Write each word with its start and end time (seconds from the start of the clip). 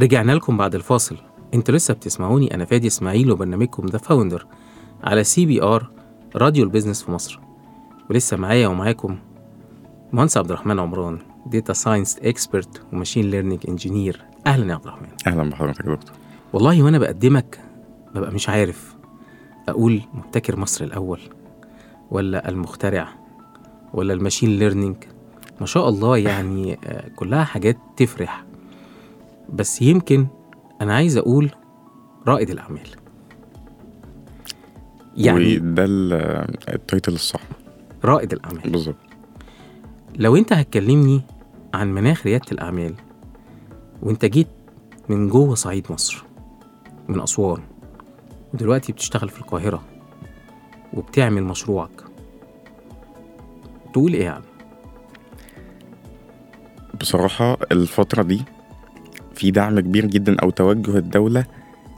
رجعنا 0.00 0.32
لكم 0.32 0.56
بعد 0.56 0.74
الفاصل. 0.74 1.16
أنتوا 1.54 1.74
لسه 1.74 1.94
بتسمعوني 1.94 2.54
أنا 2.54 2.64
فادي 2.64 2.86
إسماعيل 2.86 3.30
وبرنامجكم 3.30 3.86
The 3.86 3.98
Founder 3.98 4.46
على 5.04 5.24
CBR 5.24 5.90
راديو 6.36 6.64
ال 6.64 6.68
business 6.68 7.02
في 7.02 7.10
مصر. 7.10 7.40
ولسه 8.10 8.36
معايا 8.36 8.68
ومعاكم 8.68 9.18
مهندس 10.12 10.36
عبد 10.36 10.50
الرحمن 10.50 10.78
عمران 10.78 11.18
data 11.46 11.72
science 11.72 12.18
expert 12.18 12.82
و 12.92 12.97
machine 12.97 13.30
learning 13.30 13.60
engineer 13.68 14.24
أهلا 14.46 14.68
يا 14.68 14.74
عبد 14.74 14.84
الرحمن. 14.86 15.08
أهلا 15.26 15.50
بحضرتك 15.50 15.86
يا 15.86 15.94
دكتور. 15.94 16.12
والله 16.52 16.82
وأنا 16.82 16.98
بقدمك 16.98 17.60
ببقى 18.14 18.32
مش 18.32 18.48
عارف 18.48 18.96
أقول 19.68 20.02
مبتكر 20.14 20.56
مصر 20.56 20.84
الأول 20.84 21.20
ولا 22.10 22.48
المخترع 22.48 23.08
ولا 23.96 24.14
ال 24.14 24.20
machine 24.20 24.58
learning 24.58 24.96
ما 25.60 25.66
شاء 25.66 25.88
الله 25.88 26.16
يعني 26.18 26.78
آه، 26.84 27.08
كلها 27.16 27.44
حاجات 27.44 27.76
تفرح. 27.96 28.44
بس 29.52 29.82
يمكن 29.82 30.26
أنا 30.80 30.94
عايز 30.94 31.16
أقول 31.16 31.50
رائد 32.26 32.50
الأعمال. 32.50 32.88
يعني 35.16 35.56
وده 35.58 35.84
ال- 35.84 36.12
التايتل 36.74 37.12
الصح. 37.14 37.40
رائد 38.04 38.32
الأعمال. 38.32 38.70
بالظبط. 38.70 38.96
لو 40.18 40.36
أنت 40.36 40.52
هتكلمني 40.52 41.20
عن 41.74 41.94
مناخ 41.94 42.26
ريادة 42.26 42.46
الأعمال 42.52 42.94
وأنت 44.02 44.24
جيت 44.24 44.46
من 45.08 45.28
جوه 45.28 45.54
صعيد 45.54 45.86
مصر 45.92 46.24
من 47.08 47.20
أسوان 47.20 47.60
ودلوقتي 48.54 48.92
بتشتغل 48.92 49.28
في 49.28 49.38
القاهرة 49.40 49.82
وبتعمل 50.94 51.44
مشروعك 51.44 52.04
تقول 53.96 54.12
إيه 54.14 54.24
يعني؟ 54.24 54.44
بصراحة 57.00 57.58
الفترة 57.72 58.22
دي 58.22 58.42
في 59.34 59.50
دعم 59.50 59.80
كبير 59.80 60.06
جدا 60.06 60.36
أو 60.42 60.50
توجه 60.50 60.98
الدولة 60.98 61.44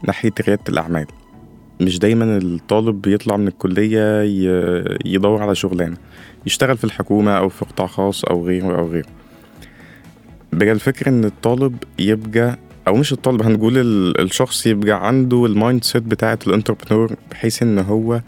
ناحية 0.05 0.33
ريادة 0.41 0.63
الأعمال. 0.69 1.07
مش 1.81 1.99
دايما 1.99 2.37
الطالب 2.39 3.03
بيطلع 3.03 3.37
من 3.37 3.49
الكلية 3.49 4.23
يدور 5.05 5.43
على 5.43 5.55
شغلانة 5.55 5.97
يشتغل 6.47 6.77
في 6.77 6.85
الحكومة 6.85 7.33
أو 7.39 7.49
في 7.49 7.65
قطاع 7.65 7.87
خاص 7.87 8.25
أو 8.25 8.47
غيره 8.47 8.79
أو 8.79 8.89
غيره. 8.89 9.09
بقى 10.53 10.73
الفكرة 10.73 11.09
إن 11.09 11.25
الطالب 11.25 11.77
يبقى 11.99 12.59
أو 12.89 12.95
مش 12.97 13.13
الطالب 13.13 13.43
هنقول 13.43 13.79
ال- 13.79 14.21
الشخص 14.21 14.67
يبقى 14.67 15.07
عنده 15.07 15.47
ال 15.47 15.85
mindset 15.85 16.03
بتاعة 16.03 16.39
ال 16.47 16.52
entrepreneur 16.52 17.17
بحيث 17.31 17.63
إن 17.63 17.79
هو 17.79 18.21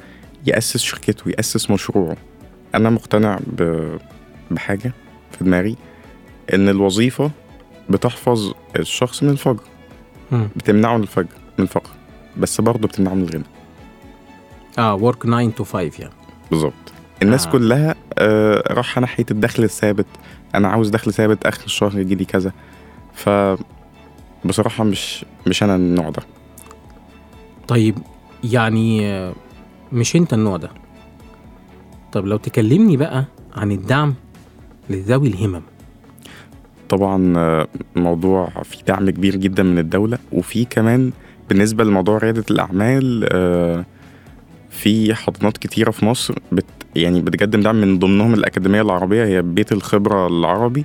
يأسس 0.46 0.76
شركته 0.76 1.30
يأسس 1.30 1.70
مشروعه. 1.70 2.16
أنا 2.74 2.90
مقتنع 2.90 3.38
ب- 3.46 3.96
بحاجة 4.50 4.92
في 5.30 5.44
دماغي 5.44 5.76
إن 6.54 6.68
الوظيفة 6.68 7.30
بتحفظ 7.90 8.52
الشخص 8.78 9.22
من 9.22 9.30
الفقر. 9.30 9.62
بتمنعه 10.32 10.96
من 10.96 11.02
الفقر 11.02 11.26
من 11.58 11.64
الفقر. 11.64 11.90
بس 12.36 12.60
برضه 12.60 12.88
بتمنعه 12.88 13.14
من 13.14 13.22
الغنى. 13.22 13.44
آه 14.78 14.94
ورك 14.94 15.22
9 15.22 15.50
تو 15.50 15.64
5 15.64 16.00
يعني. 16.00 16.12
بالظبط. 16.50 16.72
الناس 17.22 17.46
آه. 17.46 17.50
كلها 17.50 17.94
آه 18.18 18.72
رايحه 18.72 19.00
ناحيه 19.00 19.26
الدخل 19.30 19.64
الثابت 19.64 20.06
أنا 20.54 20.68
عاوز 20.68 20.88
دخل 20.88 21.12
ثابت 21.12 21.46
آخر 21.46 21.64
الشهر 21.64 21.98
يجي 21.98 22.14
لي 22.14 22.24
كذا. 22.24 22.52
ف 23.14 23.28
بصراحة 24.44 24.84
مش 24.84 25.24
مش 25.46 25.62
أنا 25.62 25.76
النوع 25.76 26.10
ده. 26.10 26.22
طيب 27.68 27.98
يعني 28.44 29.02
مش 29.92 30.16
أنت 30.16 30.32
النوع 30.34 30.56
ده. 30.56 30.70
طب 32.12 32.26
لو 32.26 32.36
تكلمني 32.36 32.96
بقى 32.96 33.24
عن 33.56 33.72
الدعم 33.72 34.14
لذوي 34.90 35.28
الهمم. 35.28 35.62
طبعا 36.88 37.34
آه، 37.38 37.66
موضوع 37.96 38.48
في 38.64 38.76
دعم 38.88 39.10
كبير 39.10 39.36
جدا 39.36 39.62
من 39.62 39.78
الدولة 39.78 40.18
وفي 40.32 40.64
كمان 40.64 41.12
بالنسبة 41.48 41.84
لموضوع 41.84 42.18
ريادة 42.18 42.44
الأعمال 42.50 43.28
آه، 43.32 43.84
في 44.70 45.14
حضانات 45.14 45.58
كتيرة 45.58 45.90
في 45.90 46.04
مصر 46.06 46.34
بت 46.52 46.64
يعني 46.96 47.20
بتقدم 47.20 47.60
دعم 47.60 47.76
من 47.80 47.98
ضمنهم 47.98 48.34
الأكاديمية 48.34 48.82
العربية 48.82 49.24
هي 49.24 49.42
بيت 49.42 49.72
الخبرة 49.72 50.26
العربي 50.26 50.84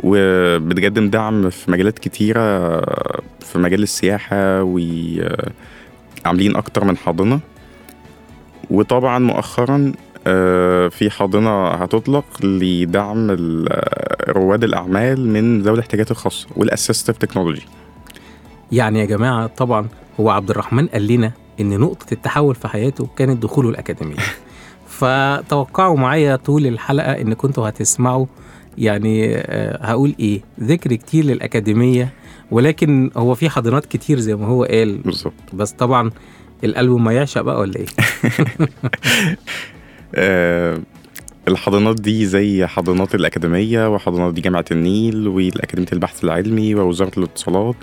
وبتقدم 0.00 1.10
دعم 1.10 1.50
في 1.50 1.70
مجالات 1.70 1.98
كتيرة 1.98 2.40
آه، 2.40 3.20
في 3.40 3.58
مجال 3.58 3.82
السياحة 3.82 4.62
وعاملين 4.62 6.56
أكتر 6.56 6.84
من 6.84 6.96
حاضنة 6.96 7.40
وطبعا 8.70 9.18
مؤخرا 9.18 9.92
في 10.90 11.08
حاضنة 11.10 11.68
هتطلق 11.68 12.24
لدعم 12.44 13.30
آه، 13.30 13.36
رواد 14.28 14.64
الأعمال 14.64 15.28
من 15.28 15.62
ذوي 15.62 15.74
الاحتياجات 15.74 16.10
الخاصة 16.10 16.46
وال 16.56 16.67
assistive 16.67 17.16
technology. 17.16 17.62
يعني 18.72 18.98
يا 19.00 19.04
جماعة 19.04 19.46
طبعا 19.46 19.88
هو 20.20 20.30
عبد 20.30 20.50
الرحمن 20.50 20.86
قال 20.86 21.06
لنا 21.06 21.32
إن 21.60 21.80
نقطة 21.80 22.06
التحول 22.12 22.54
في 22.54 22.68
حياته 22.68 23.08
كانت 23.16 23.42
دخوله 23.42 23.68
الأكاديمية. 23.68 24.16
فتوقعوا 24.98 25.96
معايا 25.96 26.36
طول 26.36 26.66
الحلقة 26.66 27.12
إن 27.12 27.34
كنتوا 27.34 27.68
هتسمعوا 27.68 28.26
يعني 28.78 29.36
آه، 29.36 29.86
هقول 29.86 30.14
إيه 30.20 30.40
ذكر 30.60 30.94
كتير 30.94 31.24
للأكاديمية 31.24 32.12
ولكن 32.50 33.10
هو 33.16 33.34
في 33.34 33.50
حضانات 33.50 33.86
كتير 33.86 34.18
زي 34.20 34.34
ما 34.36 34.46
هو 34.46 34.64
قال. 34.64 34.98
بالظبط. 34.98 35.32
بس 35.52 35.72
طبعا 35.72 36.10
القلب 36.64 36.90
ما 36.90 37.12
يعشق 37.12 37.40
بقى 37.40 37.60
ولا 37.60 37.80
آه، 37.80 38.68
الحضانات 41.48 42.00
دي 42.00 42.26
زي 42.26 42.66
حضانات 42.66 43.14
الأكاديمية 43.14 43.94
وحضانات 43.94 44.34
دي 44.34 44.40
جامعة 44.40 44.64
النيل 44.70 45.28
والأكاديمية 45.28 45.88
البحث 45.92 46.24
العلمي 46.24 46.74
ووزارة 46.74 47.12
الاتصالات. 47.18 47.74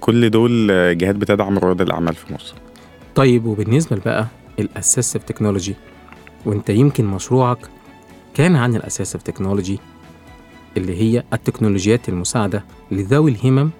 كل 0.00 0.30
دول 0.30 0.70
آه، 0.70 0.92
جهات 0.92 1.14
بتدعم 1.14 1.58
رواد 1.58 1.80
الأعمال 1.80 2.14
في 2.14 2.34
مصر. 2.34 2.54
طيب 3.14 3.44
وبالنسبة 3.46 3.96
بقى 4.04 4.26
ال 4.58 4.64
assistive 4.64 5.22
technology 5.22 5.74
وانت 6.46 6.70
يمكن 6.70 7.04
مشروعك 7.04 7.58
كان 8.34 8.56
عن 8.56 8.76
ال 8.76 8.81
assistive 8.81 9.22
technology 9.22 9.78
اللي 10.76 10.96
هي 11.00 11.24
التكنولوجيات 11.32 12.08
المساعدة 12.08 12.64
لذوي 12.90 13.30
الهمم 13.30 13.70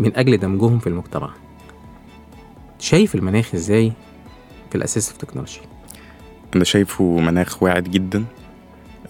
من 0.00 0.16
أجل 0.16 0.38
دمجهم 0.38 0.78
في 0.78 0.86
المجتمع. 0.86 1.30
شايف 2.78 3.14
المناخ 3.14 3.54
إزاي 3.54 3.92
في 4.70 4.74
ال 4.76 4.80
assistive 4.80 5.16
technology؟ 5.16 5.60
أنا 6.56 6.64
شايفه 6.64 7.04
مناخ 7.20 7.62
واعد 7.62 7.84
جدا. 7.84 8.24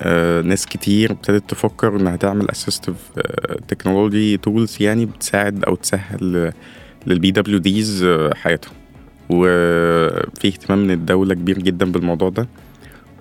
آه، 0.03 0.43
ناس 0.43 0.67
كتير 0.67 1.11
ابتدت 1.11 1.51
تفكر 1.51 1.97
إنها 1.97 2.17
تعمل 2.17 2.51
assistive 2.51 2.95
technology 3.69 4.37
tools 4.37 4.77
يعني 4.81 5.07
بتساعد 5.07 5.65
أو 5.65 5.75
تسهل 5.75 6.53
لل 7.07 7.31
PWDs 7.31 8.07
حياتهم. 8.35 8.75
وفي 9.31 10.49
اهتمام 10.49 10.79
من 10.79 10.91
الدولة 10.91 11.35
كبير 11.35 11.59
جدا 11.59 11.93
بالموضوع 11.93 12.29
ده. 12.29 12.49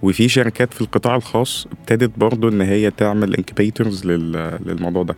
وفي 0.02 0.30
شركات 0.30 0.74
في 0.74 0.82
القطاع 0.82 1.16
الخاص 1.16 1.68
ابتدت 1.72 2.20
برضو 2.20 2.50
إن 2.50 2.62
هي 2.62 2.92
تعمل 2.92 3.36
incubators 3.36 4.06
للموضوع 4.06 5.04
ده. 5.04 5.16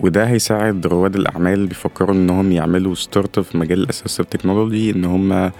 وده 0.00 0.24
هيساعد 0.24 0.86
رواد 0.86 1.16
الأعمال 1.16 1.52
اللي 1.52 1.66
بيفكروا 1.66 2.14
إنهم 2.14 2.52
يعملوا 2.52 2.94
start 2.94 3.40
في 3.40 3.58
مجال 3.58 3.82
ال 3.82 3.86
assistive 3.86 4.26
technology 4.26 4.90
إن 4.90 5.04
هم 5.04 5.50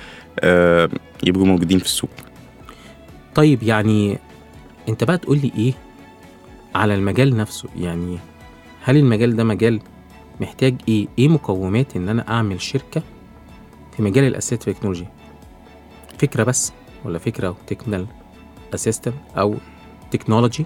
آه، 0.40 0.88
يبقوا 1.26 1.46
موجودين 1.46 1.78
في 1.78 1.84
السوق. 1.84 2.10
طيب 3.38 3.62
يعني 3.62 4.18
انت 4.88 5.04
بقى 5.04 5.18
تقول 5.18 5.38
لي 5.38 5.52
إيه 5.58 5.72
على 6.74 6.94
المجال 6.94 7.36
نفسه؟ 7.36 7.68
يعني 7.76 8.18
هل 8.82 8.96
المجال 8.96 9.36
ده 9.36 9.44
مجال 9.44 9.80
محتاج 10.40 10.74
إيه؟ 10.88 11.08
إيه 11.18 11.28
مقومات 11.28 11.96
ان 11.96 12.08
أنا 12.08 12.28
اعمل 12.28 12.60
شركة 12.60 13.02
في 13.96 14.02
مجال 14.02 14.24
ال 14.24 14.28
assistive 14.28 14.62
technology 14.70 15.06
فكرة 16.18 16.44
بس 16.44 16.72
ولا 17.04 17.18
فكرة 17.18 17.56
technical 17.66 18.06
assistance 18.74 19.14
أو 19.36 19.54
technology 20.10 20.64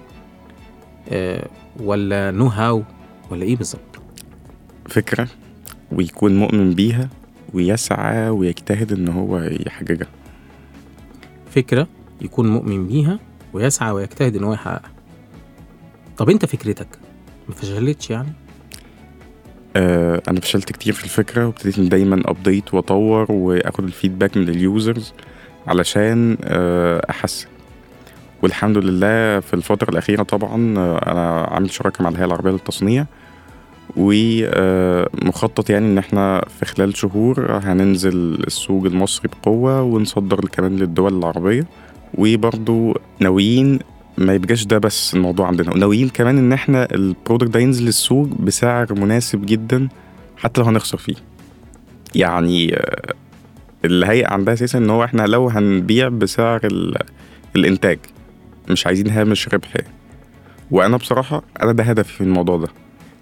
آه 1.09 1.47
ولا 1.79 2.31
know-how 2.31 2.83
ولا 3.31 3.43
إيه 3.43 3.55
بالظبط؟ 3.55 4.01
فكرة 4.89 5.27
ويكون 5.91 6.35
مؤمن 6.35 6.73
بيها 6.73 7.09
ويسعى 7.53 8.29
ويجتهد 8.29 8.91
إن 8.91 9.07
هو 9.07 9.39
يحققها. 9.39 10.07
فكرة 11.51 11.87
يكون 12.21 12.49
مؤمن 12.49 12.87
بيها 12.87 13.19
ويسعى 13.53 13.91
ويجتهد 13.91 14.35
إن 14.35 14.43
هو 14.43 14.53
يحققها. 14.53 14.91
طب 16.17 16.29
أنت 16.29 16.45
فكرتك 16.45 16.87
ما 17.49 17.55
فشلتش 17.55 18.09
يعني؟ 18.09 18.33
آه، 19.75 20.21
أنا 20.27 20.39
فشلت 20.39 20.71
كتير 20.71 20.93
في 20.93 21.03
الفكرة 21.03 21.45
وابتديت 21.45 21.77
إن 21.77 21.89
دايما 21.89 22.21
update 22.25 22.73
وأطور 22.73 23.31
وآخد 23.31 23.83
ال 23.83 23.89
feedback 23.89 24.37
من 24.37 24.49
ال 24.49 24.60
users 24.60 25.13
علشان 25.67 26.37
آه، 26.43 27.05
أحسن. 27.09 27.47
والحمد 28.43 28.77
لله 28.77 29.39
في 29.39 29.53
الفترة 29.53 29.89
الأخيرة 29.89 30.23
طبعا 30.23 30.77
آه، 30.77 31.11
أنا 31.11 31.41
عامل 31.41 31.71
شراكة 31.71 32.03
مع 32.03 32.09
الهيئة 32.09 32.25
العربية 32.25 32.51
للتصنيع 32.51 33.05
ومخطط 33.97 35.69
يعني 35.69 35.85
إن 35.85 35.97
إحنا 35.97 36.45
في 36.59 36.65
خلال 36.65 36.97
شهور 36.97 37.59
هننزل 37.63 38.43
السوق 38.47 38.85
المصري 38.85 39.29
بقوة 39.41 39.81
ونصدر 39.81 40.39
كمان 40.45 40.75
للدول 40.75 41.17
العربية. 41.17 41.67
وبرضو 42.17 42.97
ناويين 43.19 43.79
ما 44.17 44.33
يبقاش 44.33 44.65
ده 44.65 44.77
بس 44.77 45.13
الموضوع 45.15 45.47
عندنا. 45.47 45.71
وناويين 45.73 46.09
كمان 46.09 46.37
إن 46.37 46.53
إحنا 46.53 46.87
البرودكت 46.93 47.49
ده 47.51 47.59
ينزل 47.59 47.87
السوق 47.87 48.27
بسعر 48.27 48.87
مناسب 48.93 49.45
جدا 49.45 49.87
حتى 50.37 50.61
لو 50.61 50.67
هنخسر 50.67 50.97
فيه. 50.97 51.15
يعني 52.15 52.75
آه، 52.75 53.13
الهيئة 53.85 54.27
عندها 54.27 54.53
أساسا 54.53 54.77
إن 54.77 54.89
هو 54.89 55.03
إحنا 55.03 55.21
لو 55.27 55.47
هنبيع 55.49 56.07
بسعر 56.07 56.59
ال- 56.63 56.97
الإنتاج 57.55 57.99
مش 58.69 58.87
عايزين 58.87 59.09
هامش 59.09 59.49
ربح 59.53 59.73
وأنا 60.71 60.97
بصراحة 60.97 61.43
أنا 61.61 61.71
ده 61.71 61.83
هدفي 61.83 62.13
في 62.13 62.21
الموضوع 62.21 62.57
ده. 62.57 62.67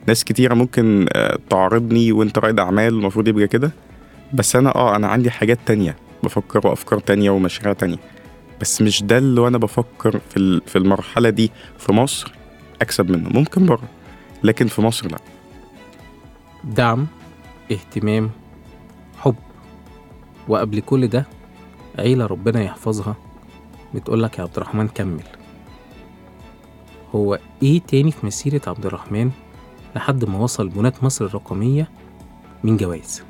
ناس 0.07 0.23
كتيرة 0.23 0.53
ممكن 0.53 1.05
آه، 1.13 1.37
تعارضني 1.49 2.11
وأنت 2.11 2.37
رائد 2.39 2.59
اعمال 2.59 2.93
المفروض 2.93 3.27
يبقى 3.27 3.47
كده. 3.47 3.71
بس 4.33 4.55
أنا 4.55 4.75
آه 4.75 4.95
أنا 4.95 5.07
عندي 5.07 5.31
حاجات 5.31 5.59
تانية 5.65 5.95
بفكر 6.23 6.67
وأفكار 6.67 6.99
تانية 6.99 7.29
ومشاريع 7.29 7.73
تانية. 7.73 7.97
بس 8.61 8.81
مش 8.81 9.03
ده 9.03 9.17
اللي 9.17 9.47
أنا 9.47 9.57
بفكر 9.57 10.19
في 10.29 10.61
في 10.65 10.77
المرحلة 10.77 11.29
دي 11.29 11.51
في 11.77 11.91
مصر. 11.91 12.31
أكسب 12.81 13.11
منه. 13.11 13.29
ممكن 13.29 13.65
بره 13.65 13.89
لكن 14.43 14.67
في 14.67 14.81
مصر 14.81 15.11
لا. 15.11 15.17
دعم 16.63 17.07
اهتمام 17.71 18.29
حب. 19.17 19.35
وقبل 20.47 20.79
كل 20.79 21.07
ده 21.07 21.25
عيلة 21.99 22.25
ربنا 22.25 22.61
يحفظها. 22.61 23.15
بتقولك 23.93 24.37
يا 24.37 24.43
عبد 24.43 24.55
الرحمن 24.57 24.87
كمل. 24.87 25.23
هو 27.15 27.39
إيه 27.63 27.81
تاني 27.81 28.11
في 28.11 28.25
مسيرة 28.25 28.61
عبد 28.67 28.85
الرحمن 28.85 29.31
لحد 29.95 30.25
ما 30.25 30.37
وصل 30.37 30.69
بناة 30.69 30.93
مصر 31.01 31.25
الرقمية 31.25 31.89
من 32.63 32.77
جوائز 32.77 33.23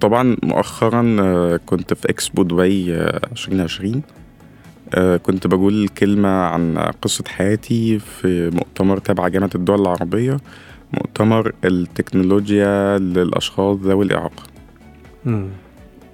طبعا 0.00 0.36
مؤخرا 0.42 1.16
آه، 1.20 1.60
كنت 1.66 1.94
في 1.94 2.10
اكسبو 2.10 2.42
دبي 2.42 2.94
آه، 2.94 3.20
2020 3.32 4.02
آه، 4.94 5.16
كنت 5.16 5.46
بقول 5.46 5.88
كلمة 5.88 6.28
عن 6.28 6.78
قصة 7.02 7.24
حياتي 7.28 7.98
في 7.98 8.50
مؤتمر 8.50 8.98
تبع 8.98 9.28
جامعة 9.28 9.50
الدول 9.54 9.80
العربية 9.80 10.36
مؤتمر 10.92 11.52
التكنولوجيا 11.64 12.98
للأشخاص 12.98 13.76
ذوي 13.78 14.04
الإعاقة 14.04 14.42
مم. 15.24 15.48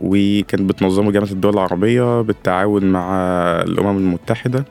وكانت 0.01 0.63
بتنظمه 0.63 1.11
جامعة 1.11 1.31
الدول 1.31 1.53
العربية 1.55 2.21
بالتعاون 2.23 2.85
مع 2.85 3.11
الأمم 3.63 3.99
المتحدة 3.99 4.65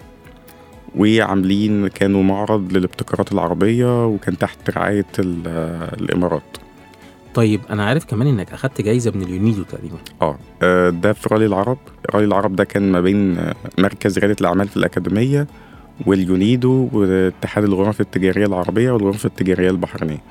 وعاملين 0.97 1.87
كانوا 1.87 2.23
معرض 2.23 2.73
للابتكارات 2.77 3.31
العربية 3.31 4.05
وكان 4.07 4.37
تحت 4.37 4.69
رعاية 4.69 5.05
ال- 5.19 5.47
الإمارات 6.01 6.57
طيب 7.33 7.61
أنا 7.69 7.85
عارف 7.85 8.05
كمان 8.05 8.27
إنك 8.27 8.53
أخدت 8.53 8.81
جايزة 8.81 9.11
من 9.15 9.21
اليونيدو 9.21 9.63
تقريبا. 9.63 9.97
آه 10.21 10.37
آه، 10.61 10.89
ده 10.89 11.13
في 11.13 11.29
رالي 11.31 11.45
العرب. 11.45 11.77
رالي 12.13 12.25
العرب 12.25 12.55
ده 12.55 12.63
كان 12.63 12.91
ما 12.91 13.01
بين 13.01 13.37
آه، 13.37 13.55
مركز 13.77 14.19
ريادة 14.19 14.35
الأعمال 14.41 14.67
في 14.67 14.77
الأكاديمية 14.77 15.47
واليونيدو 16.05 16.89
واتحاد 16.93 17.63
الغرف 17.63 18.01
التجارية 18.01 18.45
العربية 18.45 18.91
والغرف 18.91 19.25
التجارية 19.25 19.69
البحرينية. 19.69 20.21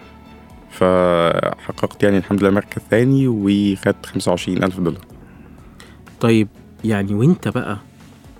فحققت 0.70 2.02
يعني 2.02 2.19
الحمد 2.19 2.41
لله 2.43 2.50
مركز 2.50 2.82
ثاني 2.91 3.29
وخدت 3.29 4.06
25 4.06 4.62
ألف 4.64 4.81
دولار. 4.81 5.00
طيب 6.20 6.49
يعني 6.85 7.14
وأنت 7.14 7.49
بقى 7.49 7.79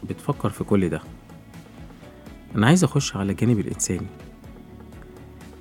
بتفكر 0.09 0.51
في 0.51 0.65
كل 0.65 0.89
ده 0.89 1.01
أنا 2.57 2.67
عايز 2.67 2.85
أخش 2.85 3.17
على 3.17 3.33
الجانب 3.33 3.59
الإنساني. 3.59 4.07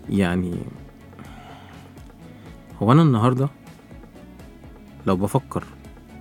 يعني 0.10 0.54
هو 2.82 2.92
أنا 2.92 3.02
النهارده 3.02 3.50
لو 5.08 5.16
بفكر 5.16 5.64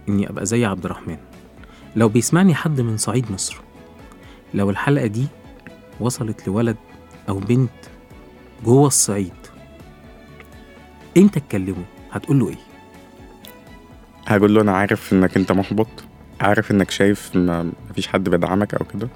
إني 0.08 0.31
أبقى 0.31 0.46
زي 0.46 0.64
عبد 0.64 0.84
الرحمن 0.84 1.16
لو 1.96 2.08
بيسمعني 2.08 2.55
حد 2.55 2.81
من 2.81 2.96
صعيد 2.96 3.32
مصر 3.32 3.56
لو 4.55 4.70
الحلقة 4.70 5.06
دي 5.06 5.26
وصلت 6.00 6.46
لولد 6.49 6.76
أو 7.28 7.38
بنت 7.38 7.70
جوه 8.64 8.87
الصعيد 8.87 9.32
انت 11.16 11.38
تكلمه؟ 11.38 11.84
هتقول 12.12 12.38
له 12.38 12.49
إيه؟ 12.49 12.56
هقول 14.26 14.54
له 14.54 14.61
أنا 14.61 14.72
عارف 14.72 15.12
إنك 15.12 15.37
أنت 15.37 15.52
محبط 15.52 15.88
عارف 16.40 16.70
إنك 16.70 16.90
شايف 16.90 17.37
ما 17.37 17.72
مفيش 17.90 18.08
حد 18.08 18.28
بيدعمك 18.28 18.75
أو 18.75 18.84
كده. 18.84 19.08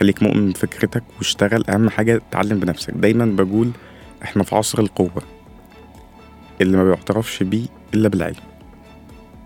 خليك 0.00 0.22
مؤمن 0.22 0.50
بفكرتك 0.50 1.02
واشتغل 1.18 1.64
أهم 1.68 1.90
حاجة 1.90 2.16
اتعلم 2.16 2.60
بنفسك. 2.60 2.90
دايما 2.94 3.24
بقول 3.24 3.70
إحنا 4.22 4.42
في 4.42 4.56
عصر 4.56 4.78
القوة. 4.78 5.22
اللي 6.62 6.76
ما 6.76 6.84
بيعترفش 6.84 7.42
بيه 7.42 7.66
إلا 7.94 8.08
بالعلم. 8.08 8.36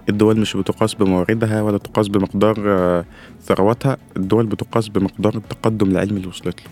الدول 0.09 0.41
مش 0.41 0.57
بتقاس 0.57 0.95
بمواردها 0.95 1.63
ولا 1.63 1.79
تقاس 1.79 2.09
بمقدار 2.09 2.57
آه، 2.67 3.05
ثرواتها 3.43 3.97
الدول 4.17 4.47
بتقاس 4.47 4.89
بمقدار 4.89 5.35
التقدم 5.37 5.91
العلمي 5.91 6.17
اللي 6.17 6.29
وصلت 6.29 6.61
له. 6.61 6.71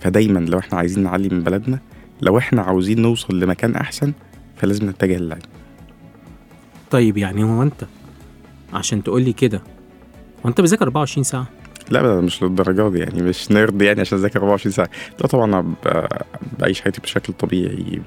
فدايما 0.00 0.38
لو 0.38 0.58
إحنا 0.58 0.78
عايزين 0.78 1.04
نعلي 1.04 1.28
من 1.28 1.40
بلدنا 1.40 1.78
لو 2.22 2.38
إحنا 2.38 2.62
عاوزين 2.62 3.02
نوصل 3.02 3.40
لمكان 3.40 3.74
أحسن 3.76 4.12
فلازم 4.56 4.88
نتجه 4.90 5.16
للعلم. 5.16 5.42
طيب 6.90 7.16
يعني 7.16 7.44
هو 7.44 7.62
أنت 7.62 7.86
عشان 8.72 9.02
تقول 9.02 9.22
لي 9.22 9.32
كده 9.32 9.62
وانت 10.44 10.60
بذاكر 10.60 10.84
24 10.84 11.24
ساعة؟ 11.24 11.46
لا 11.90 11.98
لا 11.98 12.20
مش 12.20 12.42
للدرجة 12.42 12.88
دي 12.88 12.98
يعني 12.98 13.22
مش 13.22 13.50
نيرد 13.50 13.82
يعني 13.82 14.00
عشان 14.00 14.18
أذاكر 14.18 14.40
24 14.40 14.72
ساعة. 14.72 14.90
لا 15.20 15.26
طبعا 15.26 15.74
بعيش 16.58 16.80
حياتي 16.80 17.00
بشكل 17.00 17.32
طبيعي 17.32 18.02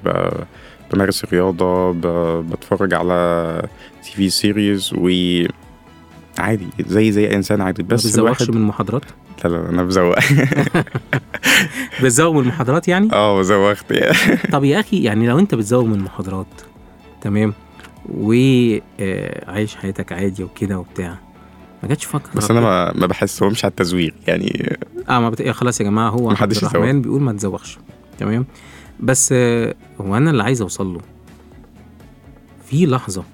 بمارس 0.92 1.24
رياضة 1.24 1.92
ب- 1.92 2.50
بتفرج 2.50 2.94
على 2.94 3.62
TV 4.04 4.30
series 4.30 4.90
و 4.98 5.08
عادي 6.38 6.66
زي 6.86 7.12
زي 7.12 7.26
أي 7.28 7.36
إنسان 7.36 7.60
عادي. 7.60 7.82
ما 7.82 7.88
بس 7.88 8.06
بتزوغش 8.06 8.40
الواحد 8.42 8.50
من 8.54 8.56
المحاضرات؟ 8.62 9.02
لا 9.44 9.48
لا 9.48 9.68
أنا 9.70 9.82
بزوغ. 9.84 10.14
بتزوغ 12.02 12.34
من 12.34 12.40
المحاضرات 12.40 12.88
يعني؟ 12.88 13.08
آه 13.12 13.42
زوغت 13.42 13.84
يعني 13.90 14.16
طب 14.52 14.64
يا 14.64 14.80
أخي 14.80 15.02
يعني 15.02 15.26
لو 15.28 15.38
أنت 15.38 15.54
بتزوغ 15.54 15.84
من 15.84 15.94
المحاضرات 15.94 16.46
تمام 17.20 17.54
وعايش 18.14 19.76
حياتك 19.76 20.12
عادي 20.12 20.44
وكده 20.44 20.78
وبتاع 20.78 21.18
ما 21.82 21.88
جاتش 21.88 22.04
فكره 22.04 22.30
بس 22.34 22.50
أنا 22.50 22.60
ما, 22.60 22.92
ما 22.94 23.06
بحسهمش 23.06 23.64
على 23.64 23.70
التزويغ 23.70 24.14
يعني 24.26 24.76
آه 25.08 25.20
ما 25.20 25.30
بت... 25.30 25.48
خلاص 25.48 25.80
يا 25.80 25.84
جماعة 25.84 26.10
هو 26.10 26.28
محدش. 26.30 26.58
الرحمن 26.58 27.02
بيقول 27.02 27.22
ما 27.22 27.32
تزوقش 27.32 27.78
تمام؟ 28.18 28.46
بس 29.00 29.32
هو 30.00 30.16
أنا 30.16 30.30
اللي 30.30 30.42
عايز 30.42 30.62
أوصل 30.62 30.94
له. 30.94 31.00
في 32.64 32.86
لحظة 32.86 33.24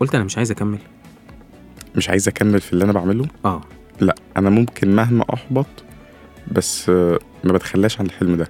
قلت 0.00 0.14
أنا 0.14 0.24
مش 0.24 0.36
عايز 0.36 0.50
أكمل. 0.50 0.78
مش 1.96 2.08
عايز 2.08 2.28
أكمل 2.28 2.60
في 2.60 2.72
اللي 2.72 2.84
أنا 2.84 2.92
بعمله؟ 2.92 3.26
آه. 3.44 3.60
لا 4.00 4.14
أنا 4.36 4.50
ممكن 4.50 4.96
مهما 4.96 5.24
أحبط 5.34 5.66
بس 6.52 6.88
ما 6.88 7.52
بتخلاش 7.52 8.00
عن 8.00 8.06
الحلم 8.06 8.36
ده. 8.36 8.48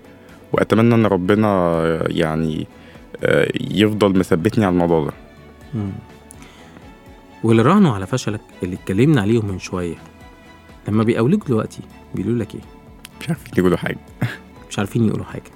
وأتمنى 0.53 0.94
إن 0.94 1.06
ربنا 1.06 1.82
يعني 2.08 2.67
يفضل 3.60 4.19
مثبتني 4.19 4.65
على 4.65 4.72
الموضوع 4.72 5.05
ده. 5.05 5.13
واللي 7.44 7.63
راهنوا 7.63 7.94
على 7.94 8.06
فشلك 8.06 8.41
اللي 8.63 8.75
اتكلمنا 8.77 9.20
عليهم 9.20 9.46
من 9.46 9.58
شوية 9.58 9.96
لما 10.89 11.03
بيقابلوك 11.03 11.49
دلوقتي 11.49 11.81
بيقولوا 12.15 12.39
لك 12.39 12.55
إيه؟ 12.55 12.60
مش 13.20 13.29
عارفين 13.29 13.53
يقولوا 13.58 13.77
حاجة. 13.77 13.99
مش 14.70 14.79
عارفين 14.79 15.06
يقولوا 15.08 15.25
حاجة. 15.25 15.51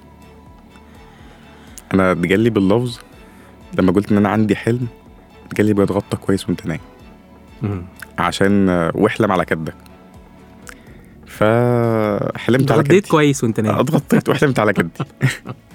أنا 1.93 2.11
اتجلي 2.11 2.49
باللفظ. 2.49 2.99
لما 3.77 3.91
قلت 3.91 4.11
إن 4.11 4.17
أنا 4.17 4.29
عندي 4.29 4.55
حلم 4.55 4.87
اتجلي 5.45 5.73
بيتغطى 5.73 6.17
كويس 6.17 6.49
وأنت 6.49 6.65
نايم. 6.67 6.79
عشان 8.19 8.69
واحلم 8.93 9.31
على 9.31 9.45
كدك. 9.45 9.75
فحلمت 11.25 12.71
على 12.71 12.83
كدي 12.83 13.01
كويس 13.01 13.43
وأنت 13.43 13.59
نايم. 13.59 13.79
اتغطيت 13.79 14.29
وحلمت 14.29 14.59
على 14.59 14.73
كدي 14.73 14.89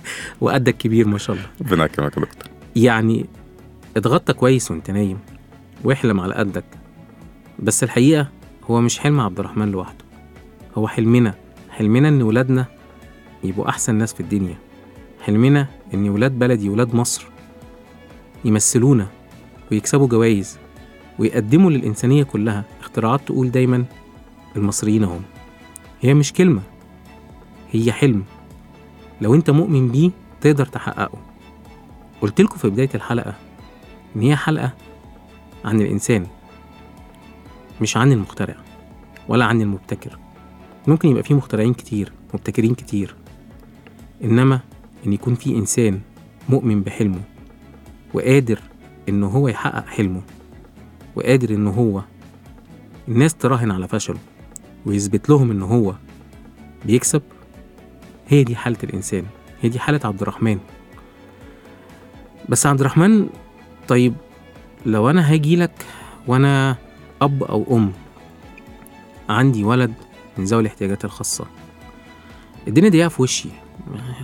وقدك 0.40 0.76
كبير 0.76 1.08
ما 1.08 1.18
شاء 1.18 1.36
الله. 1.36 1.48
ربنا 1.60 1.84
يكرمك 1.84 2.16
يا 2.16 2.22
دكتور. 2.22 2.50
يعني 2.76 3.26
اتغطى 3.96 4.32
كويس 4.32 4.70
وأنت 4.70 4.90
نايم 4.90 5.18
واحلم 5.84 6.20
على 6.20 6.34
قدك. 6.34 6.64
بس 7.58 7.82
الحقيقة 7.84 8.28
هو 8.70 8.80
مش 8.80 8.98
حلم 8.98 9.20
عبد 9.20 9.38
الرحمن 9.40 9.70
لوحده. 9.70 10.04
هو 10.78 10.88
حلمنا. 10.88 11.34
حلمنا 11.70 12.08
إن 12.08 12.22
ولادنا 12.22 12.66
يبقوا 13.44 13.68
أحسن 13.68 13.94
ناس 13.94 14.14
في 14.14 14.20
الدنيا. 14.20 14.58
حلمنا 15.20 15.66
إن 15.94 16.08
ولاد 16.08 16.38
بلدي 16.38 16.68
ولاد 16.68 16.94
مصر 16.94 17.26
يمثلونا 18.44 19.06
ويكسبوا 19.72 20.06
جوائز 20.08 20.58
ويقدموا 21.18 21.70
للإنسانية 21.70 22.22
كلها. 22.22 22.64
اختراعات 22.80 23.20
تقول 23.26 23.50
دايما 23.50 23.84
المصريين 24.56 25.04
هم. 25.04 25.22
هي 26.00 26.14
مش 26.14 26.32
كلمة 26.32 26.62
هي 27.72 27.92
حلم. 27.92 28.24
لو 29.20 29.34
أنت 29.34 29.50
مؤمن 29.50 29.88
بيه 29.88 30.10
تقدر 30.40 30.66
تحققه. 30.66 31.18
قلت 32.20 32.40
لكم 32.40 32.56
في 32.56 32.70
بداية 32.70 32.90
الحلقة 32.94 33.34
إن 34.16 34.22
هي 34.22 34.36
حلقة 34.36 34.72
عن 35.64 35.80
الإنسان 35.80 36.26
مش 37.80 37.96
عن 37.96 38.12
المخترع 38.12 38.56
ولا 39.28 39.44
عن 39.44 39.62
المبتكر. 39.62 40.18
ممكن 40.86 41.08
يبقى 41.08 41.22
فيه 41.22 41.34
مخترعين 41.34 41.74
كتير 41.74 42.12
مبتكرين 42.34 42.74
كتير. 42.74 43.14
إنما 44.24 44.60
إن 45.06 45.12
يكون 45.12 45.34
في 45.34 45.56
إنسان 45.56 46.00
مؤمن 46.48 46.82
بحلمه 46.82 47.20
وقادر 48.14 48.60
إن 49.08 49.22
هو 49.24 49.48
يحقق 49.48 49.86
حلمه 49.86 50.22
وقادر 51.16 51.50
إن 51.50 51.66
هو 51.66 52.02
الناس 53.08 53.34
تراهن 53.34 53.70
على 53.70 53.88
فشله 53.88 54.18
ويثبت 54.86 55.30
لهم 55.30 55.50
إن 55.50 55.62
هو 55.62 55.94
بيكسب 56.84 57.22
هي 58.28 58.44
دي 58.44 58.56
حالة 58.56 58.78
الإنسان 58.84 59.24
هي 59.62 59.68
دي 59.68 59.78
حالة 59.78 60.00
عبد 60.04 60.22
الرحمن. 60.22 60.58
بس 62.48 62.66
عبد 62.66 62.80
الرحمن 62.80 63.28
طيب 63.88 64.14
لو 64.86 65.10
أنا 65.10 65.32
هاجي 65.32 65.56
لك 65.56 65.86
وأنا 66.26 66.76
أب 67.22 67.42
أو 67.42 67.76
أم 67.76 67.92
عندي 69.28 69.64
ولد 69.64 69.92
من 70.38 70.44
ذوي 70.44 70.60
الاحتياجات 70.60 71.04
الخاصة 71.04 71.46
الدنيا 72.68 72.88
ضيقة 72.88 73.08
في 73.08 73.22
وشي. 73.22 73.48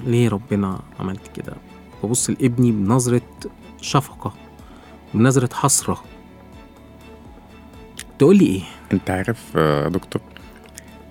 ليه 0.04 0.28
ربنا 0.28 0.80
عملت 1.00 1.26
كده؟ 1.36 1.52
ببص 2.04 2.30
لابني 2.30 2.72
بنظرة 2.72 3.22
شفقة 3.80 4.32
بنظرة 5.14 5.54
حسرة. 5.54 6.02
تقول 8.18 8.36
لي 8.36 8.46
إيه؟ 8.46 8.62
أنت 8.92 9.10
عارف 9.10 9.54
يا 9.54 9.88
دكتور 9.88 10.22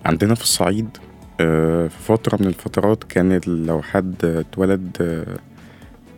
عندنا 0.05 0.35
في 0.35 0.41
الصعيد 0.43 0.97
آه، 1.39 1.87
في 1.87 1.99
فترة 2.03 2.37
من 2.41 2.47
الفترات 2.47 3.03
كان 3.03 3.39
لو 3.47 3.81
حد 3.81 4.25
اتولد 4.25 4.97
آه، 5.01 5.39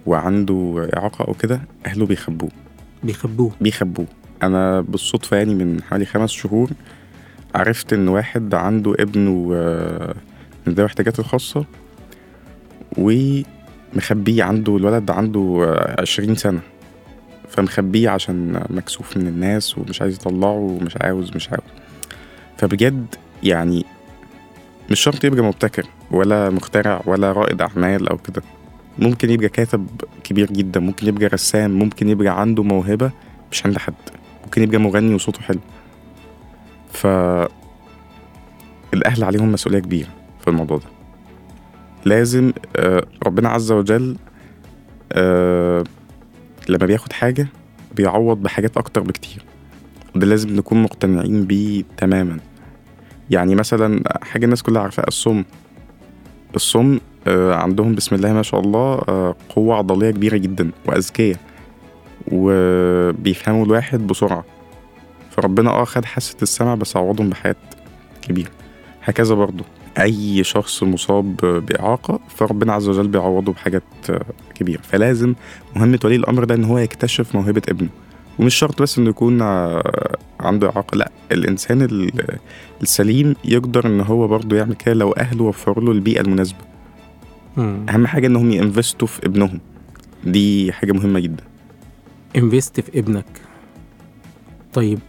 وعنده 0.05 0.89
إعاقة 0.97 1.25
أو 1.25 1.33
كده 1.33 1.61
أهله 1.85 2.05
بيخبوه. 2.05 2.49
بيخبوه؟ 3.03 3.51
بيخبوه. 3.61 4.05
أنا 4.43 4.81
بالصدفة 4.81 5.37
يعني 5.37 5.55
من 5.55 5.83
حوالي 5.83 6.05
خمس 6.05 6.31
شهور 6.31 6.69
عرفت 7.55 7.93
إن 7.93 8.07
واحد 8.07 8.53
عنده 8.55 8.93
ابنه 8.99 9.51
آه، 9.53 10.15
من 10.67 10.73
ذوي 10.73 10.85
الاحتياجات 10.85 11.19
الخاصة 11.19 11.65
ومخبيه 12.97 14.43
عنده 14.43 14.77
الولد 14.77 15.11
عنده 15.11 15.63
آه، 15.67 16.01
عشرين 16.01 16.35
سنة 16.35 16.59
فمخبيه 17.49 18.09
عشان 18.09 18.63
مكسوف 18.69 19.17
من 19.17 19.27
الناس 19.27 19.77
ومش 19.77 20.01
عايز 20.01 20.15
يطلعه 20.15 20.51
ومش 20.57 20.97
عاوز 21.01 21.31
مش 21.35 21.49
عاوز. 21.49 21.63
فبجد 22.57 23.15
يعني 23.43 23.85
مش 24.91 24.99
شرط 24.99 25.23
يبقى 25.23 25.43
مبتكر 25.43 25.85
ولا 26.11 26.49
مخترع 26.49 27.01
ولا 27.05 27.31
رائد 27.31 27.61
أعمال 27.61 28.09
أو 28.09 28.17
كده. 28.17 28.41
ممكن 28.99 29.29
يبقى 29.29 29.49
كاتب 29.49 29.87
كبير 30.23 30.51
جدا 30.51 30.79
ممكن 30.79 31.07
يبقى 31.07 31.25
رسام 31.27 31.71
ممكن 31.71 32.09
يبقى 32.09 32.41
عنده 32.41 32.63
موهبة 32.63 33.11
مش 33.51 33.65
عند 33.65 33.77
حد. 33.77 33.93
ممكن 34.43 34.63
يبقى 34.63 34.77
مغني 34.77 35.15
وصوته 35.15 35.41
حلو. 35.41 35.59
ف 36.91 37.07
الأهل 38.93 39.23
عليهم 39.23 39.51
مسؤولية 39.51 39.79
كبيرة 39.79 40.09
في 40.41 40.47
الموضوع 40.47 40.77
ده. 40.77 40.92
لازم 42.05 42.53
آه، 42.75 43.05
ربنا 43.25 43.49
عز 43.49 43.71
وجل 43.71 44.17
آه، 45.11 45.83
لما 46.69 46.85
بياخد 46.85 47.13
حاجة 47.13 47.47
بيعوض 47.95 48.37
بحاجات 48.37 48.77
أكتر 48.77 49.01
بكتير. 49.01 49.45
وده 50.15 50.27
لازم 50.27 50.55
نكون 50.55 50.83
مقتنعين 50.83 51.45
بيه 51.45 51.83
تماما. 51.97 52.37
يعني 53.29 53.55
مثلا 53.55 54.03
حاجة 54.23 54.45
الناس 54.45 54.63
كلها 54.63 54.81
عارفاها 54.81 55.07
الصم. 55.07 55.43
الصم 56.55 56.99
آه، 57.27 57.53
عندهم 57.53 57.95
بسم 57.95 58.15
الله 58.15 58.33
ما 58.33 58.43
شاء 58.43 58.59
الله 58.59 58.95
قوة 59.49 59.75
عضلية 59.75 60.11
كبيرة 60.11 60.37
جدا 60.37 60.71
وأذكياء 60.85 61.37
وبيفهموا 62.31 63.65
الواحد 63.65 64.07
بسرعة. 64.07 64.45
فربنا 65.31 65.69
آه 65.69 65.83
خد 65.83 66.05
حاسة 66.05 66.37
السمع 66.41 66.75
بس 66.75 66.97
عوضهم 66.97 67.29
بحاجات 67.29 67.57
كبيرة. 68.21 68.49
هكذا 69.03 69.35
برضو. 69.35 69.63
أي 69.99 70.43
شخص 70.43 70.83
مصاب 70.83 71.35
بإعاقة 71.37 72.19
فربنا 72.35 72.73
عز 72.73 72.87
وجل 72.87 73.07
بيعوضه 73.07 73.51
بحاجات 73.53 73.83
كبيرة. 74.55 74.81
فلازم 74.81 75.33
مهمة 75.75 75.99
ولي 76.05 76.15
الأمر 76.15 76.43
ده 76.43 76.55
إن 76.55 76.63
هو 76.63 76.77
يكتشف 76.77 77.35
موهبة 77.35 77.61
ابنه. 77.69 77.89
ومش 78.39 78.55
شرط 78.55 78.81
بس 78.81 78.97
إنه 78.97 79.09
يكون 79.09 79.41
عنده 80.39 80.69
إعاقة 80.69 80.95
لأ 80.95 81.11
الإنسان 81.31 81.81
ال- 81.81 82.37
السليم 82.81 83.35
يقدر 83.45 83.87
إن 83.87 84.01
هو 84.01 84.27
برضه 84.27 84.55
يعمل 84.55 84.73
كده 84.75 84.93
لو 84.93 85.11
أهله 85.11 85.43
وفروا 85.43 85.85
له 85.85 85.91
البيئة 85.91 86.21
المناسبة. 86.21 86.57
مم. 87.57 87.85
أهم 87.89 88.07
حاجة 88.07 88.27
إنهم 88.27 88.51
ينفستوا 88.51 89.07
في 89.07 89.25
ابنهم. 89.25 89.59
دي 90.23 90.71
حاجة 90.71 90.91
مهمة 90.91 91.19
جدا. 91.19 91.43
انفست 92.35 92.79
في 92.79 92.99
ابنك. 92.99 93.25
طيب 94.73 94.99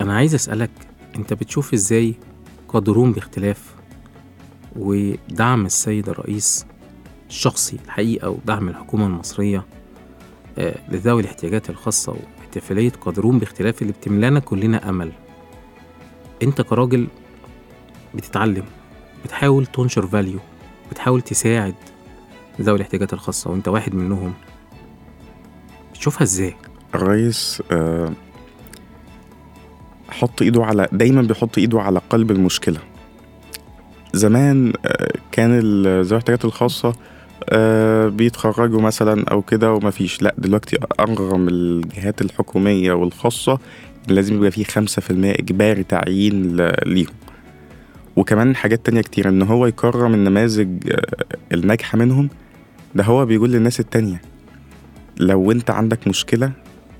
أنا 0.00 0.14
عايز 0.16 0.34
أسألك 0.34 0.70
أنت 1.16 1.32
بتشوف 1.32 1.72
إزاي 1.74 2.14
قادرون 2.68 3.12
باختلاف؟ 3.12 3.67
ودعم 4.78 5.66
السيد 5.66 6.08
الرئيس 6.08 6.66
الشخصي 7.28 7.78
الحقيقة 7.84 8.30
ودعم 8.30 8.68
الحكومة 8.68 9.06
المصرية 9.06 9.64
آه، 10.58 10.74
لذوي 10.88 11.22
الاحتياجات 11.22 11.70
الخاصة 11.70 12.16
واحتفالية 12.38 12.90
قادرون 13.00 13.38
باختلاف 13.38 13.82
اللي 13.82 13.92
بتملانا 13.92 14.40
كلنا 14.40 14.88
أمل. 14.88 15.12
أنت 16.42 16.60
كراجل 16.60 17.06
بتتعلم 18.14 18.64
بتحاول 19.24 19.66
تنشر 19.66 20.06
فاليو 20.06 20.38
بتحاول 20.90 21.22
تساعد 21.22 21.74
ذوي 22.60 22.76
الاحتياجات 22.76 23.12
الخاصة 23.12 23.50
وأنت 23.50 23.68
واحد 23.68 23.94
منهم 23.94 24.34
بتشوفها 25.92 26.22
إزاي؟ 26.22 26.54
الرئيس 26.94 27.62
آه، 27.72 28.12
حط 30.10 30.42
إيده 30.42 30.64
على 30.64 30.88
دايما 30.92 31.22
بيحط 31.22 31.58
إيده 31.58 31.80
على 31.80 32.00
قلب 32.10 32.30
المشكلة. 32.30 32.80
زمان 34.18 34.72
آه، 34.86 35.12
كان 35.32 35.58
ذوي 35.60 36.02
الاحتياجات 36.02 36.44
الخاصة 36.44 36.92
آه، 37.50 38.08
بيتخرجوا 38.08 38.80
مثلا 38.80 39.24
أو 39.30 39.42
كده 39.42 39.72
ومفيش 39.72 40.22
لا 40.22 40.34
دلوقتي 40.38 40.76
أرغم 41.00 41.48
الجهات 41.48 42.20
الحكومية 42.22 42.92
والخاصة 42.92 43.58
لازم 44.08 44.34
يبقى 44.34 44.50
فيه 44.50 44.64
خمسة 44.64 45.02
في 45.02 45.10
المية 45.10 45.32
إجباري 45.32 45.82
تعيين 45.82 46.56
ليهم. 46.86 47.12
وكمان 48.16 48.56
حاجات 48.56 48.86
تانية 48.86 49.00
كتير 49.00 49.28
إن 49.28 49.42
هو 49.42 49.66
يكرم 49.66 50.14
النماذج 50.14 50.68
آه، 50.92 51.02
الناجحة 51.54 51.98
منهم 51.98 52.28
ده 52.94 53.04
هو 53.04 53.26
بيقول 53.26 53.50
للناس 53.52 53.80
التانية. 53.80 54.22
لو 55.20 55.52
أنت 55.52 55.70
عندك 55.70 56.08
مشكلة 56.08 56.52